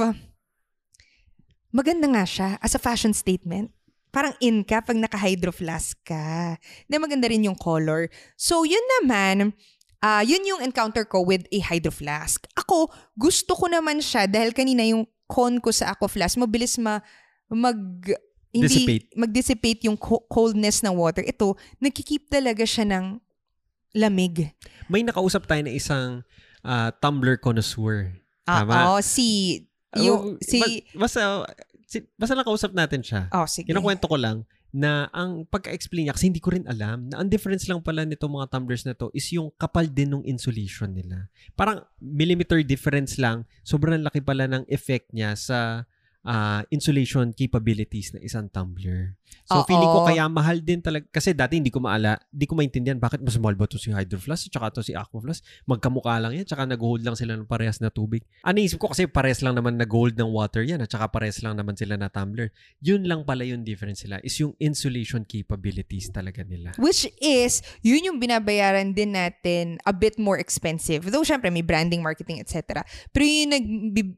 [1.72, 3.72] maganda nga siya as a fashion statement.
[4.10, 6.58] Parang in ka pag naka-hydro flask ka.
[6.90, 8.10] Na maganda rin yung color.
[8.34, 9.54] So, yun naman,
[10.00, 12.48] ah yun yung encounter ko with a hydro flask.
[12.58, 17.04] Ako, gusto ko naman siya dahil kanina yung con ko sa aqua flask, mabilis ma
[17.54, 17.78] mag
[18.50, 19.06] hindi Dissipate.
[19.14, 21.22] mag-dissipate yung co- coldness ng water.
[21.22, 23.22] Ito, nagkikeep talaga siya ng
[23.94, 24.58] lamig.
[24.90, 26.26] May nakausap tayo na isang
[26.66, 28.10] ah, tumbler connoisseur.
[28.50, 28.98] Tama?
[28.98, 31.22] Oo, si yung Oh, si ba- basta,
[32.20, 33.32] basta nakausap natin siya.
[33.34, 33.74] Oh, sige.
[33.74, 37.66] Kinukwento ko lang na ang pagka-explain niya, kasi hindi ko rin alam, na ang difference
[37.66, 41.26] lang pala nito mga tumblers na to is yung kapal din ng insulation nila.
[41.58, 45.89] Parang millimeter difference lang, sobrang laki pala ng effect niya sa
[46.26, 49.16] ah, insulation capabilities na isang tumbler.
[49.46, 49.66] So Oo.
[49.70, 53.22] feeling ko kaya mahal din talaga, kasi dati hindi ko maala, hindi ko maintindihan bakit
[53.22, 55.46] mas mahal ba to si Hydro Flask at to si Aqua Flask.
[55.70, 58.26] Magkamukha lang yan, tsaka nag-hold lang sila ng parehas na tubig.
[58.42, 61.58] Ano isip ko kasi parehas lang naman nag-hold ng water yan at tsaka parehas lang
[61.58, 66.48] naman sila na tumbler yun lang pala yung difference nila is yung insulation capabilities talaga
[66.48, 66.72] nila.
[66.80, 71.04] Which is, yun yung binabayaran din natin a bit more expensive.
[71.12, 72.82] Though, syempre, may branding, marketing, etc.
[73.12, 73.66] Pero yun nag,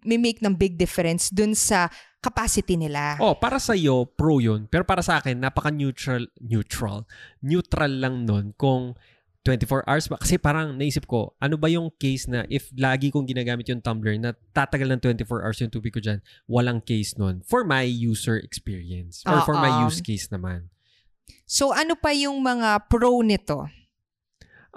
[0.06, 1.90] may make ng big difference dun sa
[2.22, 3.18] capacity nila.
[3.18, 4.70] Oh, para sa iyo pro yun.
[4.70, 7.10] Pero para sa akin, napaka-neutral, neutral,
[7.42, 8.94] neutral lang nun kung
[9.42, 10.22] 24 hours ba?
[10.22, 14.14] Kasi parang naisip ko, ano ba yung case na if lagi kong ginagamit yung tumbler
[14.22, 18.38] na tatagal ng 24 hours yung tubig ko dyan, walang case nun for my user
[18.38, 20.70] experience or for my use case naman.
[21.50, 23.66] So, ano pa yung mga pro nito?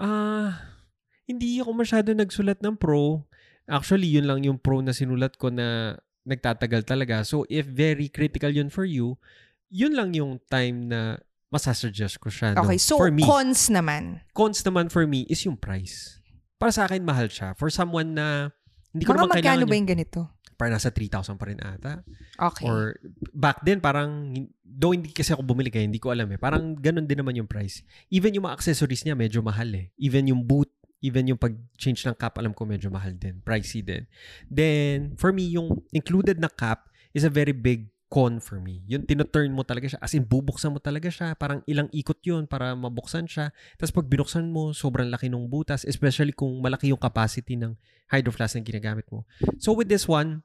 [0.00, 0.80] Ah,
[1.28, 3.28] hindi ako masyado nagsulat ng pro.
[3.68, 7.22] Actually, yun lang yung pro na sinulat ko na nagtatagal talaga.
[7.22, 9.20] So, if very critical yun for you,
[9.68, 11.20] yun lang yung time na
[11.52, 12.56] masasuggest ko siya.
[12.56, 12.66] no?
[12.66, 14.24] Okay, so for me, cons naman.
[14.34, 16.18] cons naman for me is yung price.
[16.58, 17.54] Para sa akin, mahal siya.
[17.54, 18.50] For someone na
[18.90, 20.20] hindi ko Mga naman magkano kailangan ba yung, ganito?
[20.54, 22.06] para nasa 3,000 pa rin ata.
[22.38, 22.64] Okay.
[22.66, 22.94] Or
[23.34, 24.30] back then, parang,
[24.62, 26.38] though hindi kasi ako bumili kaya hindi ko alam eh.
[26.38, 27.82] Parang ganun din naman yung price.
[28.10, 29.90] Even yung mga accessories niya, medyo mahal eh.
[29.98, 30.70] Even yung boot,
[31.04, 33.44] even yung pag-change ng cap, alam ko medyo mahal din.
[33.44, 34.08] Pricey din.
[34.48, 38.80] Then, for me, yung included na cap is a very big con for me.
[38.88, 40.00] Yung tinoturn mo talaga siya.
[40.00, 41.36] As in, bubuksan mo talaga siya.
[41.36, 43.52] Parang ilang ikot yun para mabuksan siya.
[43.76, 45.84] Tapos pag binuksan mo, sobrang laki ng butas.
[45.84, 47.76] Especially kung malaki yung capacity ng
[48.08, 49.28] hydro flask na ginagamit mo.
[49.60, 50.40] So with this one,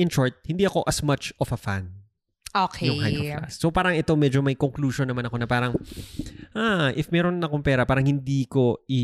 [0.00, 2.07] in short, hindi ako as much of a fan
[2.54, 2.88] okay.
[2.88, 3.60] yung hydro flask.
[3.60, 5.72] So parang ito medyo may conclusion naman ako na parang
[6.56, 9.02] ah, if meron na akong pera, parang hindi ko i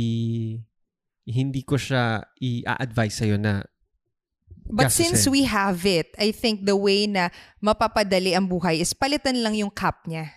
[1.25, 3.65] hindi ko siya i-advise sa'yo na
[4.65, 5.13] But gastusin.
[5.13, 7.29] since we have it, I think the way na
[7.61, 10.33] mapapadali ang buhay is palitan lang yung cup niya.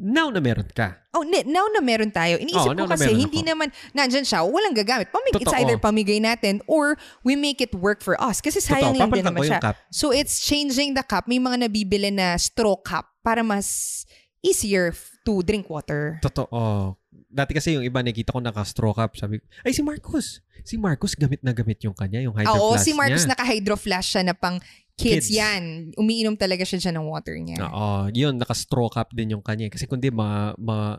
[0.00, 0.96] Now na meron ka.
[1.12, 2.40] Oh, now na meron tayo.
[2.40, 3.48] Iniisip now ko na kasi meron hindi ako.
[3.52, 5.12] naman nandyan siya, walang gagamit.
[5.12, 5.60] Pamig, it's Totoo.
[5.60, 8.40] either pamigay natin or we make it work for us.
[8.40, 9.60] Kasi sayang lang din naman siya.
[9.60, 9.76] cup.
[9.92, 11.28] So it's changing the cup.
[11.28, 14.02] May mga nabibili na straw cup para mas
[14.40, 14.96] easier
[15.28, 16.16] to drink water.
[16.24, 16.96] Totoo.
[17.10, 19.18] Dati kasi yung iba nakita ko naka-straw cup.
[19.18, 20.42] Sabi ko, ay si Marcos.
[20.62, 23.32] Si Marcos gamit na gamit yung kanya, yung hydro Oo, flask si Marcos niya.
[23.34, 24.62] naka-hydro flash siya na pang
[24.94, 25.26] kids.
[25.26, 25.28] Kids.
[25.34, 25.90] Yan.
[25.98, 27.58] Umiinom talaga siya dyan ng water niya.
[27.66, 29.66] Oo, yun, naka-straw cup din yung kanya.
[29.66, 30.98] Kasi kundi ma, ma,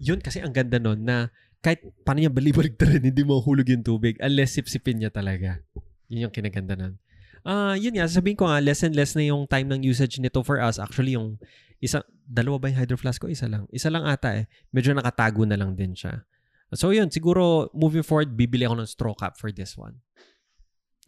[0.00, 1.28] yun kasi ang ganda nun na
[1.60, 5.60] kahit paano niya balibalik rin, hindi mahulog yung tubig unless sipsipin niya talaga.
[6.08, 6.96] Yun yung kinaganda nun.
[7.44, 10.40] Ah, yun nga, sabihin ko nga, less and less na yung time ng usage nito
[10.44, 10.76] for us.
[10.76, 11.40] Actually, yung
[11.80, 13.26] isa, dalawa ba yung hydro flask ko?
[13.26, 13.66] Isa lang.
[13.74, 14.46] Isa lang ata eh.
[14.70, 16.22] Medyo nakatago na lang din siya.
[16.70, 19.98] So yun, siguro moving forward, bibili ako ng straw cup for this one.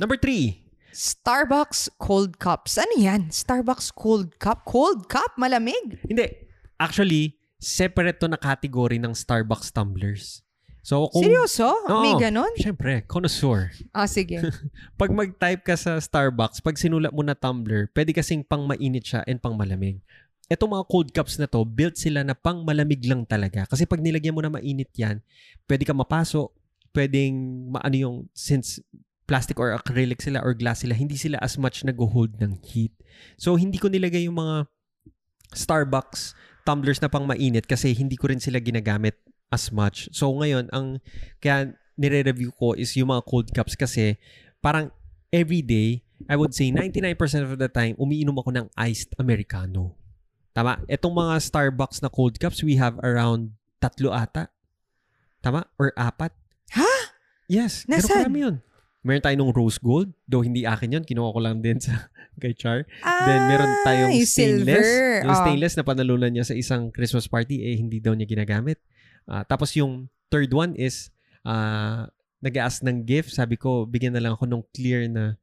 [0.03, 2.77] Number three, Starbucks cold cups.
[2.77, 3.31] Ano yan?
[3.33, 4.67] Starbucks cold cup?
[4.69, 5.39] Cold cup?
[5.41, 6.03] Malamig?
[6.05, 6.29] Hindi.
[6.77, 10.43] Actually, separate to na category ng Starbucks tumblers.
[10.83, 11.23] So, kung...
[11.23, 11.71] Seryoso?
[12.03, 12.21] May Oo.
[12.21, 12.51] ganon?
[12.59, 13.71] Siyempre, connoisseur.
[13.95, 14.43] Ah, sige.
[15.01, 19.23] Pag mag-type ka sa Starbucks, pag sinulat mo na tumbler, pwede kasing pang mainit siya
[19.31, 20.03] and pang malamig.
[20.53, 23.65] Etong mga cold cups na to, built sila na pang malamig lang talaga.
[23.65, 25.25] Kasi pag nilagyan mo na mainit yan,
[25.65, 26.53] pwede ka mapaso,
[26.93, 27.33] pwedeng
[27.73, 28.85] maano yung, since
[29.25, 32.93] plastic or acrylic sila or glass sila, hindi sila as much nag-hold ng heat.
[33.41, 34.69] So, hindi ko nilagay yung mga
[35.57, 36.37] Starbucks
[36.69, 39.17] tumblers na pang mainit kasi hindi ko rin sila ginagamit
[39.49, 40.13] as much.
[40.13, 41.01] So, ngayon, ang
[41.41, 44.21] kaya nire-review ko is yung mga cold cups kasi
[44.61, 44.93] parang
[45.33, 47.17] every day, I would say 99%
[47.49, 50.02] of the time, umiinom ako ng iced Americano.
[50.53, 50.85] Tama?
[50.87, 54.53] Etong mga Starbucks na cold cups, we have around tatlo ata.
[55.41, 55.65] Tama?
[55.75, 56.31] Or apat.
[56.73, 56.93] Ha?
[57.49, 57.85] Yes.
[57.85, 58.29] Nasaan?
[58.29, 58.57] karami yun.
[59.03, 60.13] Meron tayo nung rose gold.
[60.25, 61.05] Though hindi akin yun.
[61.05, 62.07] Kinuha ko lang din sa
[62.43, 62.87] kay Char.
[63.03, 64.87] Ah, Then meron tayong yung stainless.
[64.87, 65.27] silver.
[65.27, 65.41] Yung Oh.
[65.43, 68.79] stainless na panalunan niya sa isang Christmas party, eh hindi daw niya ginagamit.
[69.27, 71.11] Ah, tapos yung third one is,
[71.43, 72.07] ah
[72.39, 73.31] nag-ask ng gift.
[73.31, 75.35] Sabi ko, bigyan na lang ako ng clear na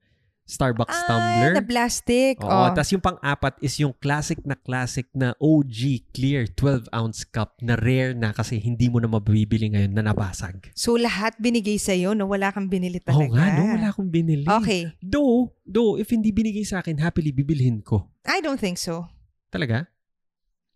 [0.49, 1.53] Starbucks Ah, tumbler.
[1.53, 2.41] na plastic.
[2.41, 2.73] Oo, oh.
[2.73, 8.17] tapos yung pang-apat is yung classic na classic na OG clear 12-ounce cup na rare
[8.17, 10.73] na kasi hindi mo na mabibili ngayon na nabasag.
[10.73, 13.37] So, lahat binigay sa'yo na wala kang binili Oo talaga.
[13.37, 13.63] nga, no?
[13.77, 14.49] Wala akong binili.
[14.49, 14.89] Okay.
[15.05, 18.09] Though, though, if hindi binigay sa akin, happily bibilhin ko.
[18.25, 19.05] I don't think so.
[19.53, 19.85] Talaga?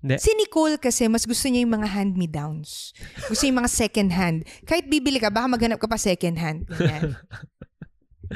[0.04, 0.20] Hindi.
[0.20, 2.92] Si Nicole kasi, mas gusto niya yung mga hand-me-downs.
[3.32, 4.44] Gusto yung mga second-hand.
[4.68, 6.68] Kahit bibili ka, baka maghanap ka pa second-hand.
[6.68, 7.16] Ganyan.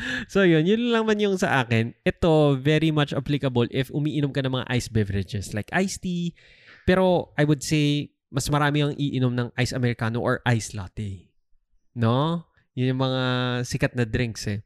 [0.33, 1.93] So yun, yun lang man yung sa akin.
[2.05, 6.37] Ito, very much applicable if umiinom ka ng mga ice beverages like iced tea.
[6.87, 11.31] Pero I would say, mas marami ang iinom ng ice americano or ice latte.
[11.95, 12.47] No?
[12.77, 13.23] Yun yung mga
[13.65, 14.61] sikat na drinks eh.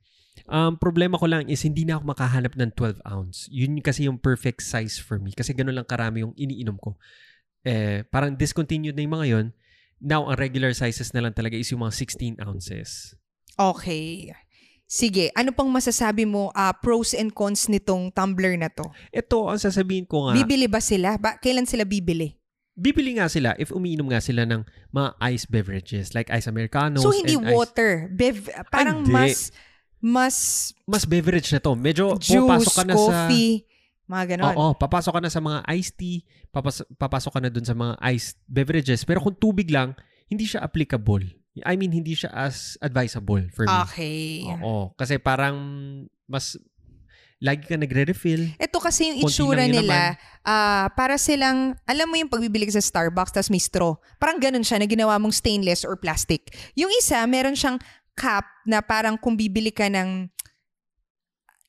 [0.51, 3.47] Um, problema ko lang is hindi na ako makahanap ng 12 ounce.
[3.47, 5.31] Yun kasi yung perfect size for me.
[5.31, 6.99] Kasi ganun lang karami yung iniinom ko.
[7.61, 9.47] Eh, parang discontinued na yung mga yun.
[10.01, 13.13] Now, ang regular sizes na lang talaga is yung mga 16 ounces.
[13.53, 14.33] Okay.
[14.91, 18.83] Sige, ano pang masasabi mo ah, pros and cons nitong tumbler na to?
[19.15, 21.15] Ito, ang sasabihin ko nga, Bibili ba sila?
[21.15, 22.35] Ba, kailan sila bibili?
[22.81, 27.13] bibili nga sila if umiinom nga sila ng mga ice beverages like ice americanos so,
[27.13, 28.09] hindi and ice- water.
[28.09, 29.13] Bev, parang hindi.
[29.13, 29.51] mas,
[30.01, 30.35] mas
[30.87, 31.77] mas beverage na to.
[31.77, 33.63] Medyo juice, papasok ka na coffee,
[34.09, 34.55] mga sa ganon.
[34.57, 37.95] Oo, papasok ka na sa mga iced tea, papas- papasok ka na dun sa mga
[38.11, 39.05] iced beverages.
[39.07, 39.95] Pero kung tubig lang,
[40.27, 41.40] hindi siya applicable.
[41.59, 43.75] I mean, hindi siya as advisable for me.
[43.87, 44.47] Okay.
[44.63, 45.59] Oo, kasi parang
[46.23, 46.55] mas
[47.41, 48.55] lagi ka nagre-refill.
[48.55, 53.49] Ito kasi yung itsura nila, ah, para silang, alam mo yung pagbibili sa Starbucks, tapos
[53.49, 53.97] may straw.
[54.21, 56.53] Parang ganun siya na ginawa mong stainless or plastic.
[56.77, 57.81] Yung isa, meron siyang
[58.15, 60.29] cup na parang kung bibili ka ng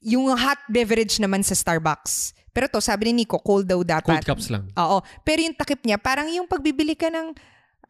[0.03, 2.37] yung hot beverage naman sa Starbucks.
[2.53, 4.21] Pero to, sabi ni Nico, cold daw dapat.
[4.23, 4.69] Cold cups lang.
[4.77, 5.01] Oo.
[5.25, 7.33] Pero yung takip niya, parang yung pagbibili ka ng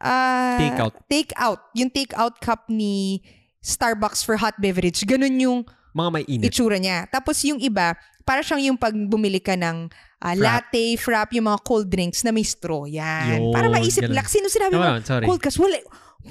[0.03, 0.93] ah, Take out.
[1.07, 1.59] Take out.
[1.73, 3.23] Yung take out cup ni
[3.59, 4.99] Starbucks for hot beverage.
[5.03, 5.59] Ganun yung
[5.93, 6.51] Mga may init.
[6.51, 7.07] itsura niya.
[7.07, 9.87] Tapos yung iba, para siyang yung pag bumili ka ng
[10.19, 10.39] ah, Frap.
[10.67, 12.83] latte, frap, yung mga cold drinks na may straw.
[12.83, 13.39] Yan.
[13.39, 14.15] Yun, para maisip ganun.
[14.19, 14.27] lang.
[14.27, 14.99] Sino sinabi mo?
[14.99, 15.23] Sorry.
[15.23, 15.77] Cold kasi wala,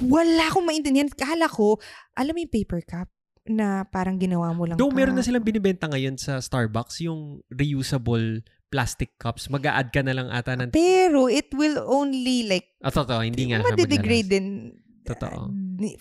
[0.03, 1.09] wala akong maintindihan.
[1.09, 1.81] Kala ko,
[2.13, 3.09] alam mo yung paper cup
[3.43, 4.77] na parang ginawa mo lang.
[4.79, 9.53] Though meron na silang binibenta ngayon sa Starbucks, yung reusable plastic cups.
[9.53, 10.73] mag add ka na lang ata ng...
[10.73, 14.73] Pero it will only like, Ah, totoo, hindi nga siya madidegrade din.
[15.05, 15.53] Totoo.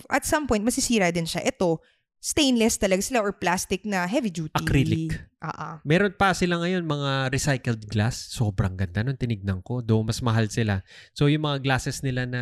[0.07, 1.43] At some point, masisira din siya.
[1.43, 1.83] Ito,
[2.21, 4.55] stainless talaga sila or plastic na heavy duty.
[4.55, 5.17] Acrylic.
[5.41, 5.81] Ah.
[5.81, 8.29] Meron pa sila ngayon mga recycled glass.
[8.29, 9.81] Sobrang ganda nung tinignan ko.
[9.81, 10.85] Though mas mahal sila.
[11.17, 12.41] So yung mga glasses nila na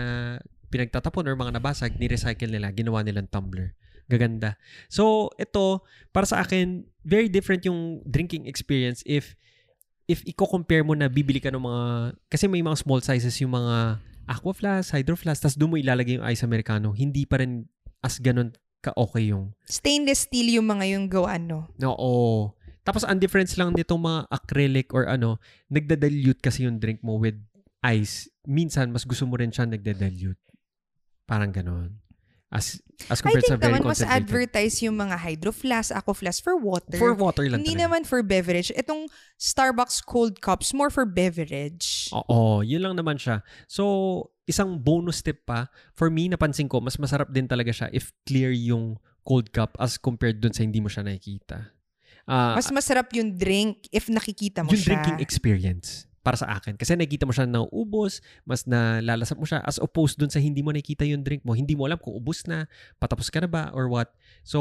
[0.69, 3.73] pinagtatapon or mga nabasag, ni-recycle nila, ginawa nilang tumbler.
[4.11, 4.59] Gaganda.
[4.91, 9.39] So ito, para sa akin, very different yung drinking experience if
[10.09, 11.83] if i-compare mo na bibili ka ng mga,
[12.33, 16.17] kasi may mga small sizes yung mga aqua flask, hydro flask, tas doon mo ilalagay
[16.17, 17.69] yung ice americano, hindi pa rin
[18.01, 18.49] as ganun
[18.81, 21.69] ka-okay yung Stainless steel yung mga yung gawaan, no?
[21.85, 22.57] Oo.
[22.81, 25.37] Tapos ang difference lang nitong mga acrylic or ano,
[25.69, 27.37] nagda-dilute kasi yung drink mo with
[27.85, 28.25] ice.
[28.49, 30.41] Minsan, mas gusto mo rin siya nagda-dilute.
[31.29, 32.01] Parang ganon.
[32.49, 32.81] As,
[33.13, 36.41] as I compared think sa very naman mas advertise yung mga hydro flask, aqua flask
[36.41, 36.97] for water.
[36.97, 37.85] For water lang Hindi talaga.
[37.85, 38.73] naman for beverage.
[38.73, 39.05] Itong
[39.38, 42.09] Starbucks cold cups, more for beverage.
[42.09, 43.45] Oo, yun lang naman siya.
[43.69, 48.09] So, isang bonus tip pa, for me, napansin ko, mas masarap din talaga siya if
[48.25, 51.69] clear yung cold cup as compared dun sa hindi mo siya nakikita.
[52.25, 54.97] Ah, Mas masarap yung drink if nakikita mo yung siya.
[54.97, 56.75] drinking experience para sa akin.
[56.75, 60.60] Kasi nakikita mo siya na ubos, mas nalalasap mo siya as opposed dun sa hindi
[60.60, 61.55] mo nakikita yung drink mo.
[61.55, 62.67] Hindi mo alam kung ubos na,
[62.99, 64.12] patapos ka na ba, or what.
[64.43, 64.60] So,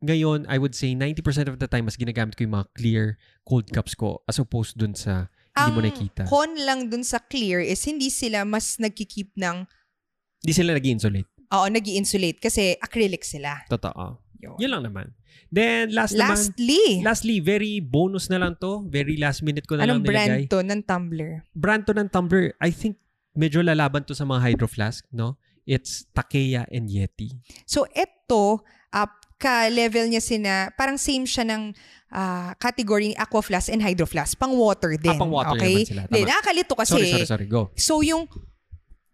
[0.00, 3.04] ngayon, I would say 90% of the time, mas ginagamit ko yung mga clear
[3.42, 5.26] cold cups ko as opposed dun sa
[5.58, 6.22] hindi mo Ang nakikita.
[6.30, 9.66] con lang dun sa clear is hindi sila mas nagkikeep ng,
[10.38, 13.64] Hindi sila nag insulate oo, nag insulate kasi acrylic sila.
[13.66, 14.20] Totoo.
[14.38, 14.56] Yun.
[14.58, 15.06] Yun lang naman.
[15.50, 18.86] Then, last naman, Lastly, lastly, very bonus na lang to.
[18.86, 20.50] Very last minute ko na anong lang brand nilagay.
[20.50, 21.30] to ng tumbler?
[21.56, 23.00] brand to ng tumbler, I think
[23.34, 25.38] medyo lalaban to sa mga hydro flask, no?
[25.68, 27.34] It's Takeya and Yeti.
[27.68, 31.70] So, ito, uh, ka-level niya sina, parang same siya ng
[32.10, 34.34] ah, category ni Aqua Flask and Hydro Flask.
[34.34, 35.14] Pang water din.
[35.14, 35.86] Ah, pang water okay?
[35.86, 36.02] naman sila.
[36.10, 36.30] Hindi, Tama.
[36.34, 36.92] nakakalito kasi.
[36.92, 37.46] Sorry, sorry, sorry.
[37.46, 37.70] Go.
[37.78, 38.26] So, yung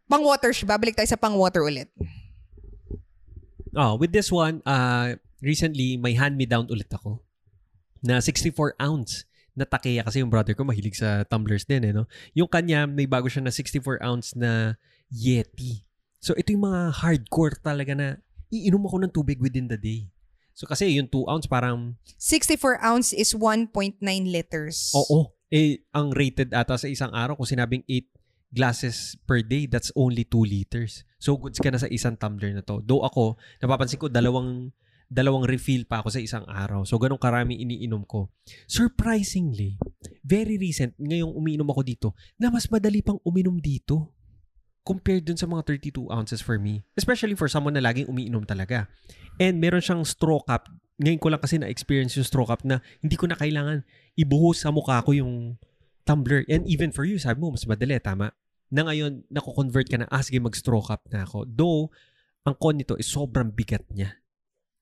[0.08, 1.92] pang water babalik tayo sa pang water ulit.
[3.74, 7.20] Oh, with this one, uh, recently, may hand-me-down ulit ako
[8.00, 12.10] na 64 ounce na Takeya kasi yung brother ko mahilig sa tumblers din, eh, no?
[12.34, 14.74] Yung kanya, may bago siya na 64 ounce na
[15.10, 15.86] Yeti.
[16.18, 18.18] So, ito yung mga hardcore talaga na
[18.50, 20.10] iinom ako ng tubig within the day.
[20.54, 24.94] So, kasi yung 2 ounce parang 64 ounce is 1.9 liters.
[24.94, 25.34] Oo.
[25.50, 28.06] Eh, ang rated ata sa isang araw, kung sinabing 8
[28.54, 31.02] glasses per day, that's only 2 liters.
[31.18, 32.78] So, goods ka na sa isang tumbler na to.
[32.86, 34.70] Though ako, napapansin ko, dalawang
[35.10, 36.82] dalawang refill pa ako sa isang araw.
[36.88, 38.32] So, ganun karami iniinom ko.
[38.64, 39.76] Surprisingly,
[40.24, 42.08] very recent, ngayong umiinom ako dito,
[42.40, 44.14] na mas madali pang uminom dito
[44.84, 46.84] compared dun sa mga 32 ounces for me.
[46.96, 48.88] Especially for someone na laging umiinom talaga.
[49.40, 50.68] And meron siyang straw cup.
[51.00, 53.82] Ngayon ko lang kasi na-experience yung straw cup na hindi ko na kailangan
[54.14, 55.56] ibuhos sa mukha ko yung
[56.04, 56.44] tumbler.
[56.52, 58.36] And even for you, sabi mo, mas madali, tama?
[58.72, 61.44] Na ngayon, nako-convert ka na, ah, sige, mag-straw cup na ako.
[61.48, 61.92] Though,
[62.44, 64.20] ang con nito is sobrang bigat niya.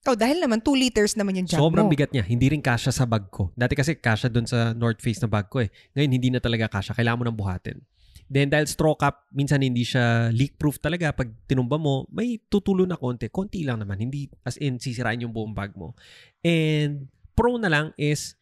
[0.03, 1.93] Oh, dahil naman 2 liters naman yung jug Sobrang mo.
[1.95, 2.27] bigat niya.
[2.27, 3.55] Hindi rin kasya sa bag ko.
[3.55, 5.71] Dati kasi kasya doon sa North Face na bag ko eh.
[5.95, 6.99] Ngayon hindi na talaga kasya.
[6.99, 7.79] Kailangan mo nang buhatin.
[8.27, 11.15] Then dahil straw cup, minsan hindi siya leak-proof talaga.
[11.15, 13.31] Pag tinumba mo, may tutulo na konti.
[13.31, 14.03] Konti lang naman.
[14.03, 15.95] Hindi as in sisirain yung buong bag mo.
[16.43, 17.07] And
[17.39, 18.35] pro na lang is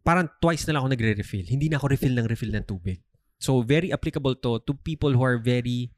[0.00, 1.44] parang twice na lang ako nagre-refill.
[1.44, 3.04] Hindi na ako refill ng refill ng tubig.
[3.36, 5.92] So very applicable to to people who are very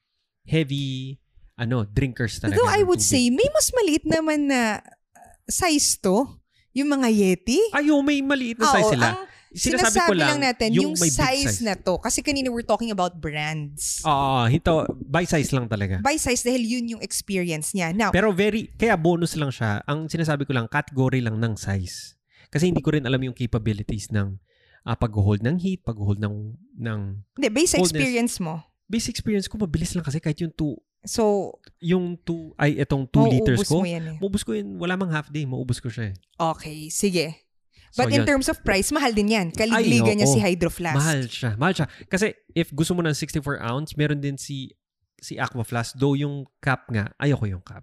[0.48, 1.20] heavy
[1.58, 2.54] ano, drinkers talaga.
[2.54, 3.10] Though I would tubig.
[3.10, 6.38] say, may mas maliit naman na uh, size to.
[6.70, 7.58] Yung mga Yeti.
[7.74, 9.06] Ayo, may maliit na Oo, size sila.
[9.10, 11.96] ang Sinasabi sinasabi ko lang, lang natin, yung, may big size, na to.
[11.96, 14.04] Kasi kanina we're talking about brands.
[14.04, 16.04] Oo, ito, by size lang talaga.
[16.04, 17.96] By size dahil yun yung experience niya.
[17.96, 19.80] Now, Pero very, kaya bonus lang siya.
[19.88, 22.20] Ang sinasabi ko lang, category lang ng size.
[22.52, 24.36] Kasi hindi ko rin alam yung capabilities ng
[24.84, 27.00] ah, pag-hold ng heat, pag-hold ng, ng
[27.38, 27.90] hindi, base coldness.
[27.90, 28.62] experience mo.
[28.88, 30.76] base experience ko, mabilis lang kasi kahit yung 2,
[31.06, 34.18] So, yung 2, ay itong 2 liters ko, mo yan eh.
[34.18, 36.14] maubos ko yun, wala mang half day, maubos ko siya eh.
[36.36, 37.48] Okay, sige.
[37.94, 38.28] So, But in yun.
[38.28, 39.48] terms of price, mahal din yan.
[39.54, 40.34] Kaligligan Ay, niya oo.
[40.36, 40.98] si Hydro Flask.
[40.98, 41.50] Mahal siya.
[41.56, 41.86] Mahal siya.
[42.04, 44.74] Kasi if gusto mo ng 64 ounce, meron din si
[45.18, 45.96] si Aqua Flask.
[45.96, 47.82] Though yung cup nga, ayoko yung cup.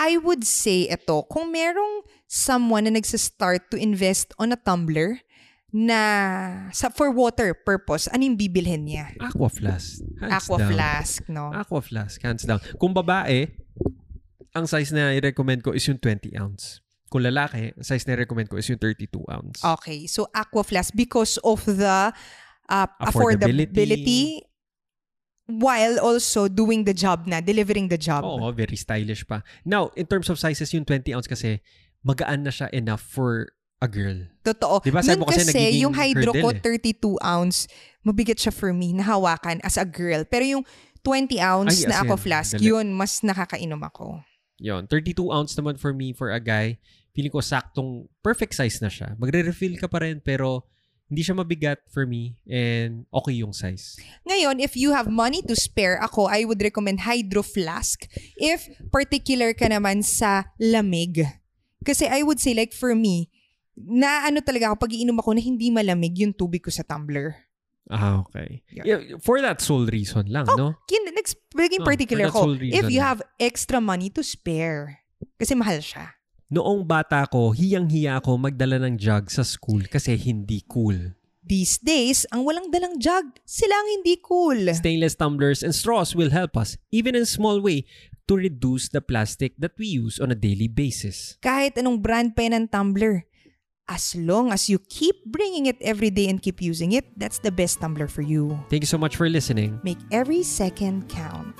[0.00, 5.20] I would say ito, kung merong someone na nagsa-start to invest on a tumbler
[5.74, 6.00] na
[6.70, 9.10] sa for water purpose, ano yung bibilhin niya?
[9.18, 9.98] Aqua flask.
[10.22, 10.70] Hands Aqua down.
[10.70, 11.50] flask, no?
[11.50, 12.62] Aqua flask, hands down.
[12.78, 13.50] Kung babae,
[14.54, 16.78] ang size na i-recommend ko is yung 20 ounce.
[17.10, 19.66] Kung lalaki, ang size na i-recommend ko is yung 32 ounce.
[19.82, 22.14] Okay, so aqua flask because of the
[22.70, 23.10] uh, Affordability.
[23.10, 24.22] affordability
[25.50, 28.22] while also doing the job na, delivering the job.
[28.22, 29.42] Oo, very stylish pa.
[29.66, 31.58] Now, in terms of sizes, yung 20 ounce kasi,
[32.06, 33.50] magaan na siya enough for
[33.82, 34.18] a girl.
[34.44, 34.84] Totoo.
[34.84, 37.66] Di ba, sabi mo kasi kasi, nagiging yung hydro ko, hurdle 32 ounce,
[38.04, 40.22] mabigat siya for me, nahawakan as a girl.
[40.28, 40.64] Pero yung
[41.04, 42.72] 20 ounce Ay, na in, flask, dali.
[42.72, 44.20] yun, mas nakakainom ako.
[44.62, 46.78] Yon, 32 ounce naman for me, for a guy.
[47.12, 49.12] Feeling ko saktong perfect size na siya.
[49.20, 50.64] Magre-refill ka pa rin, pero
[51.04, 54.00] hindi siya mabigat for me and okay yung size.
[54.24, 58.08] Ngayon, if you have money to spare, ako, I would recommend Hydro Flask.
[58.40, 61.22] If particular ka naman sa lamig.
[61.84, 63.28] Kasi I would say, like for me,
[63.76, 67.34] na ano talaga ako, pag iinom ako na hindi malamig yung tubig ko sa tumbler.
[67.90, 68.64] Ah, okay.
[68.72, 68.84] Yeah.
[68.96, 70.72] Yeah, for that sole reason lang, no?
[70.88, 73.08] Kin, next, Oh, naging particular that ko, if you lang.
[73.14, 75.04] have extra money to spare.
[75.36, 76.16] Kasi mahal siya.
[76.48, 81.12] Noong bata ko, hiyang-hiya ako magdala ng jug sa school kasi hindi cool.
[81.44, 84.72] These days, ang walang dalang jug, sila ang hindi cool.
[84.72, 87.84] Stainless tumblers and straws will help us, even in small way,
[88.24, 91.36] to reduce the plastic that we use on a daily basis.
[91.44, 93.28] Kahit anong brand pa ng tumbler.
[93.88, 97.52] As long as you keep bringing it every day and keep using it, that's the
[97.52, 98.58] best Tumblr for you.
[98.70, 99.80] Thank you so much for listening.
[99.84, 101.54] Make every second count.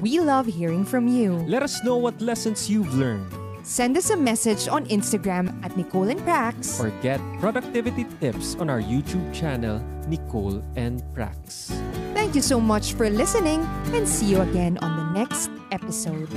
[0.00, 1.34] We love hearing from you.
[1.50, 3.26] Let us know what lessons you've learned
[3.64, 6.78] Send us a message on Instagram at Nicole and Prax.
[6.78, 11.72] or get productivity tips on our YouTube channel, Nicole and Prax.
[12.12, 13.64] Thank you so much for listening
[13.96, 16.28] and see you again on the next episode.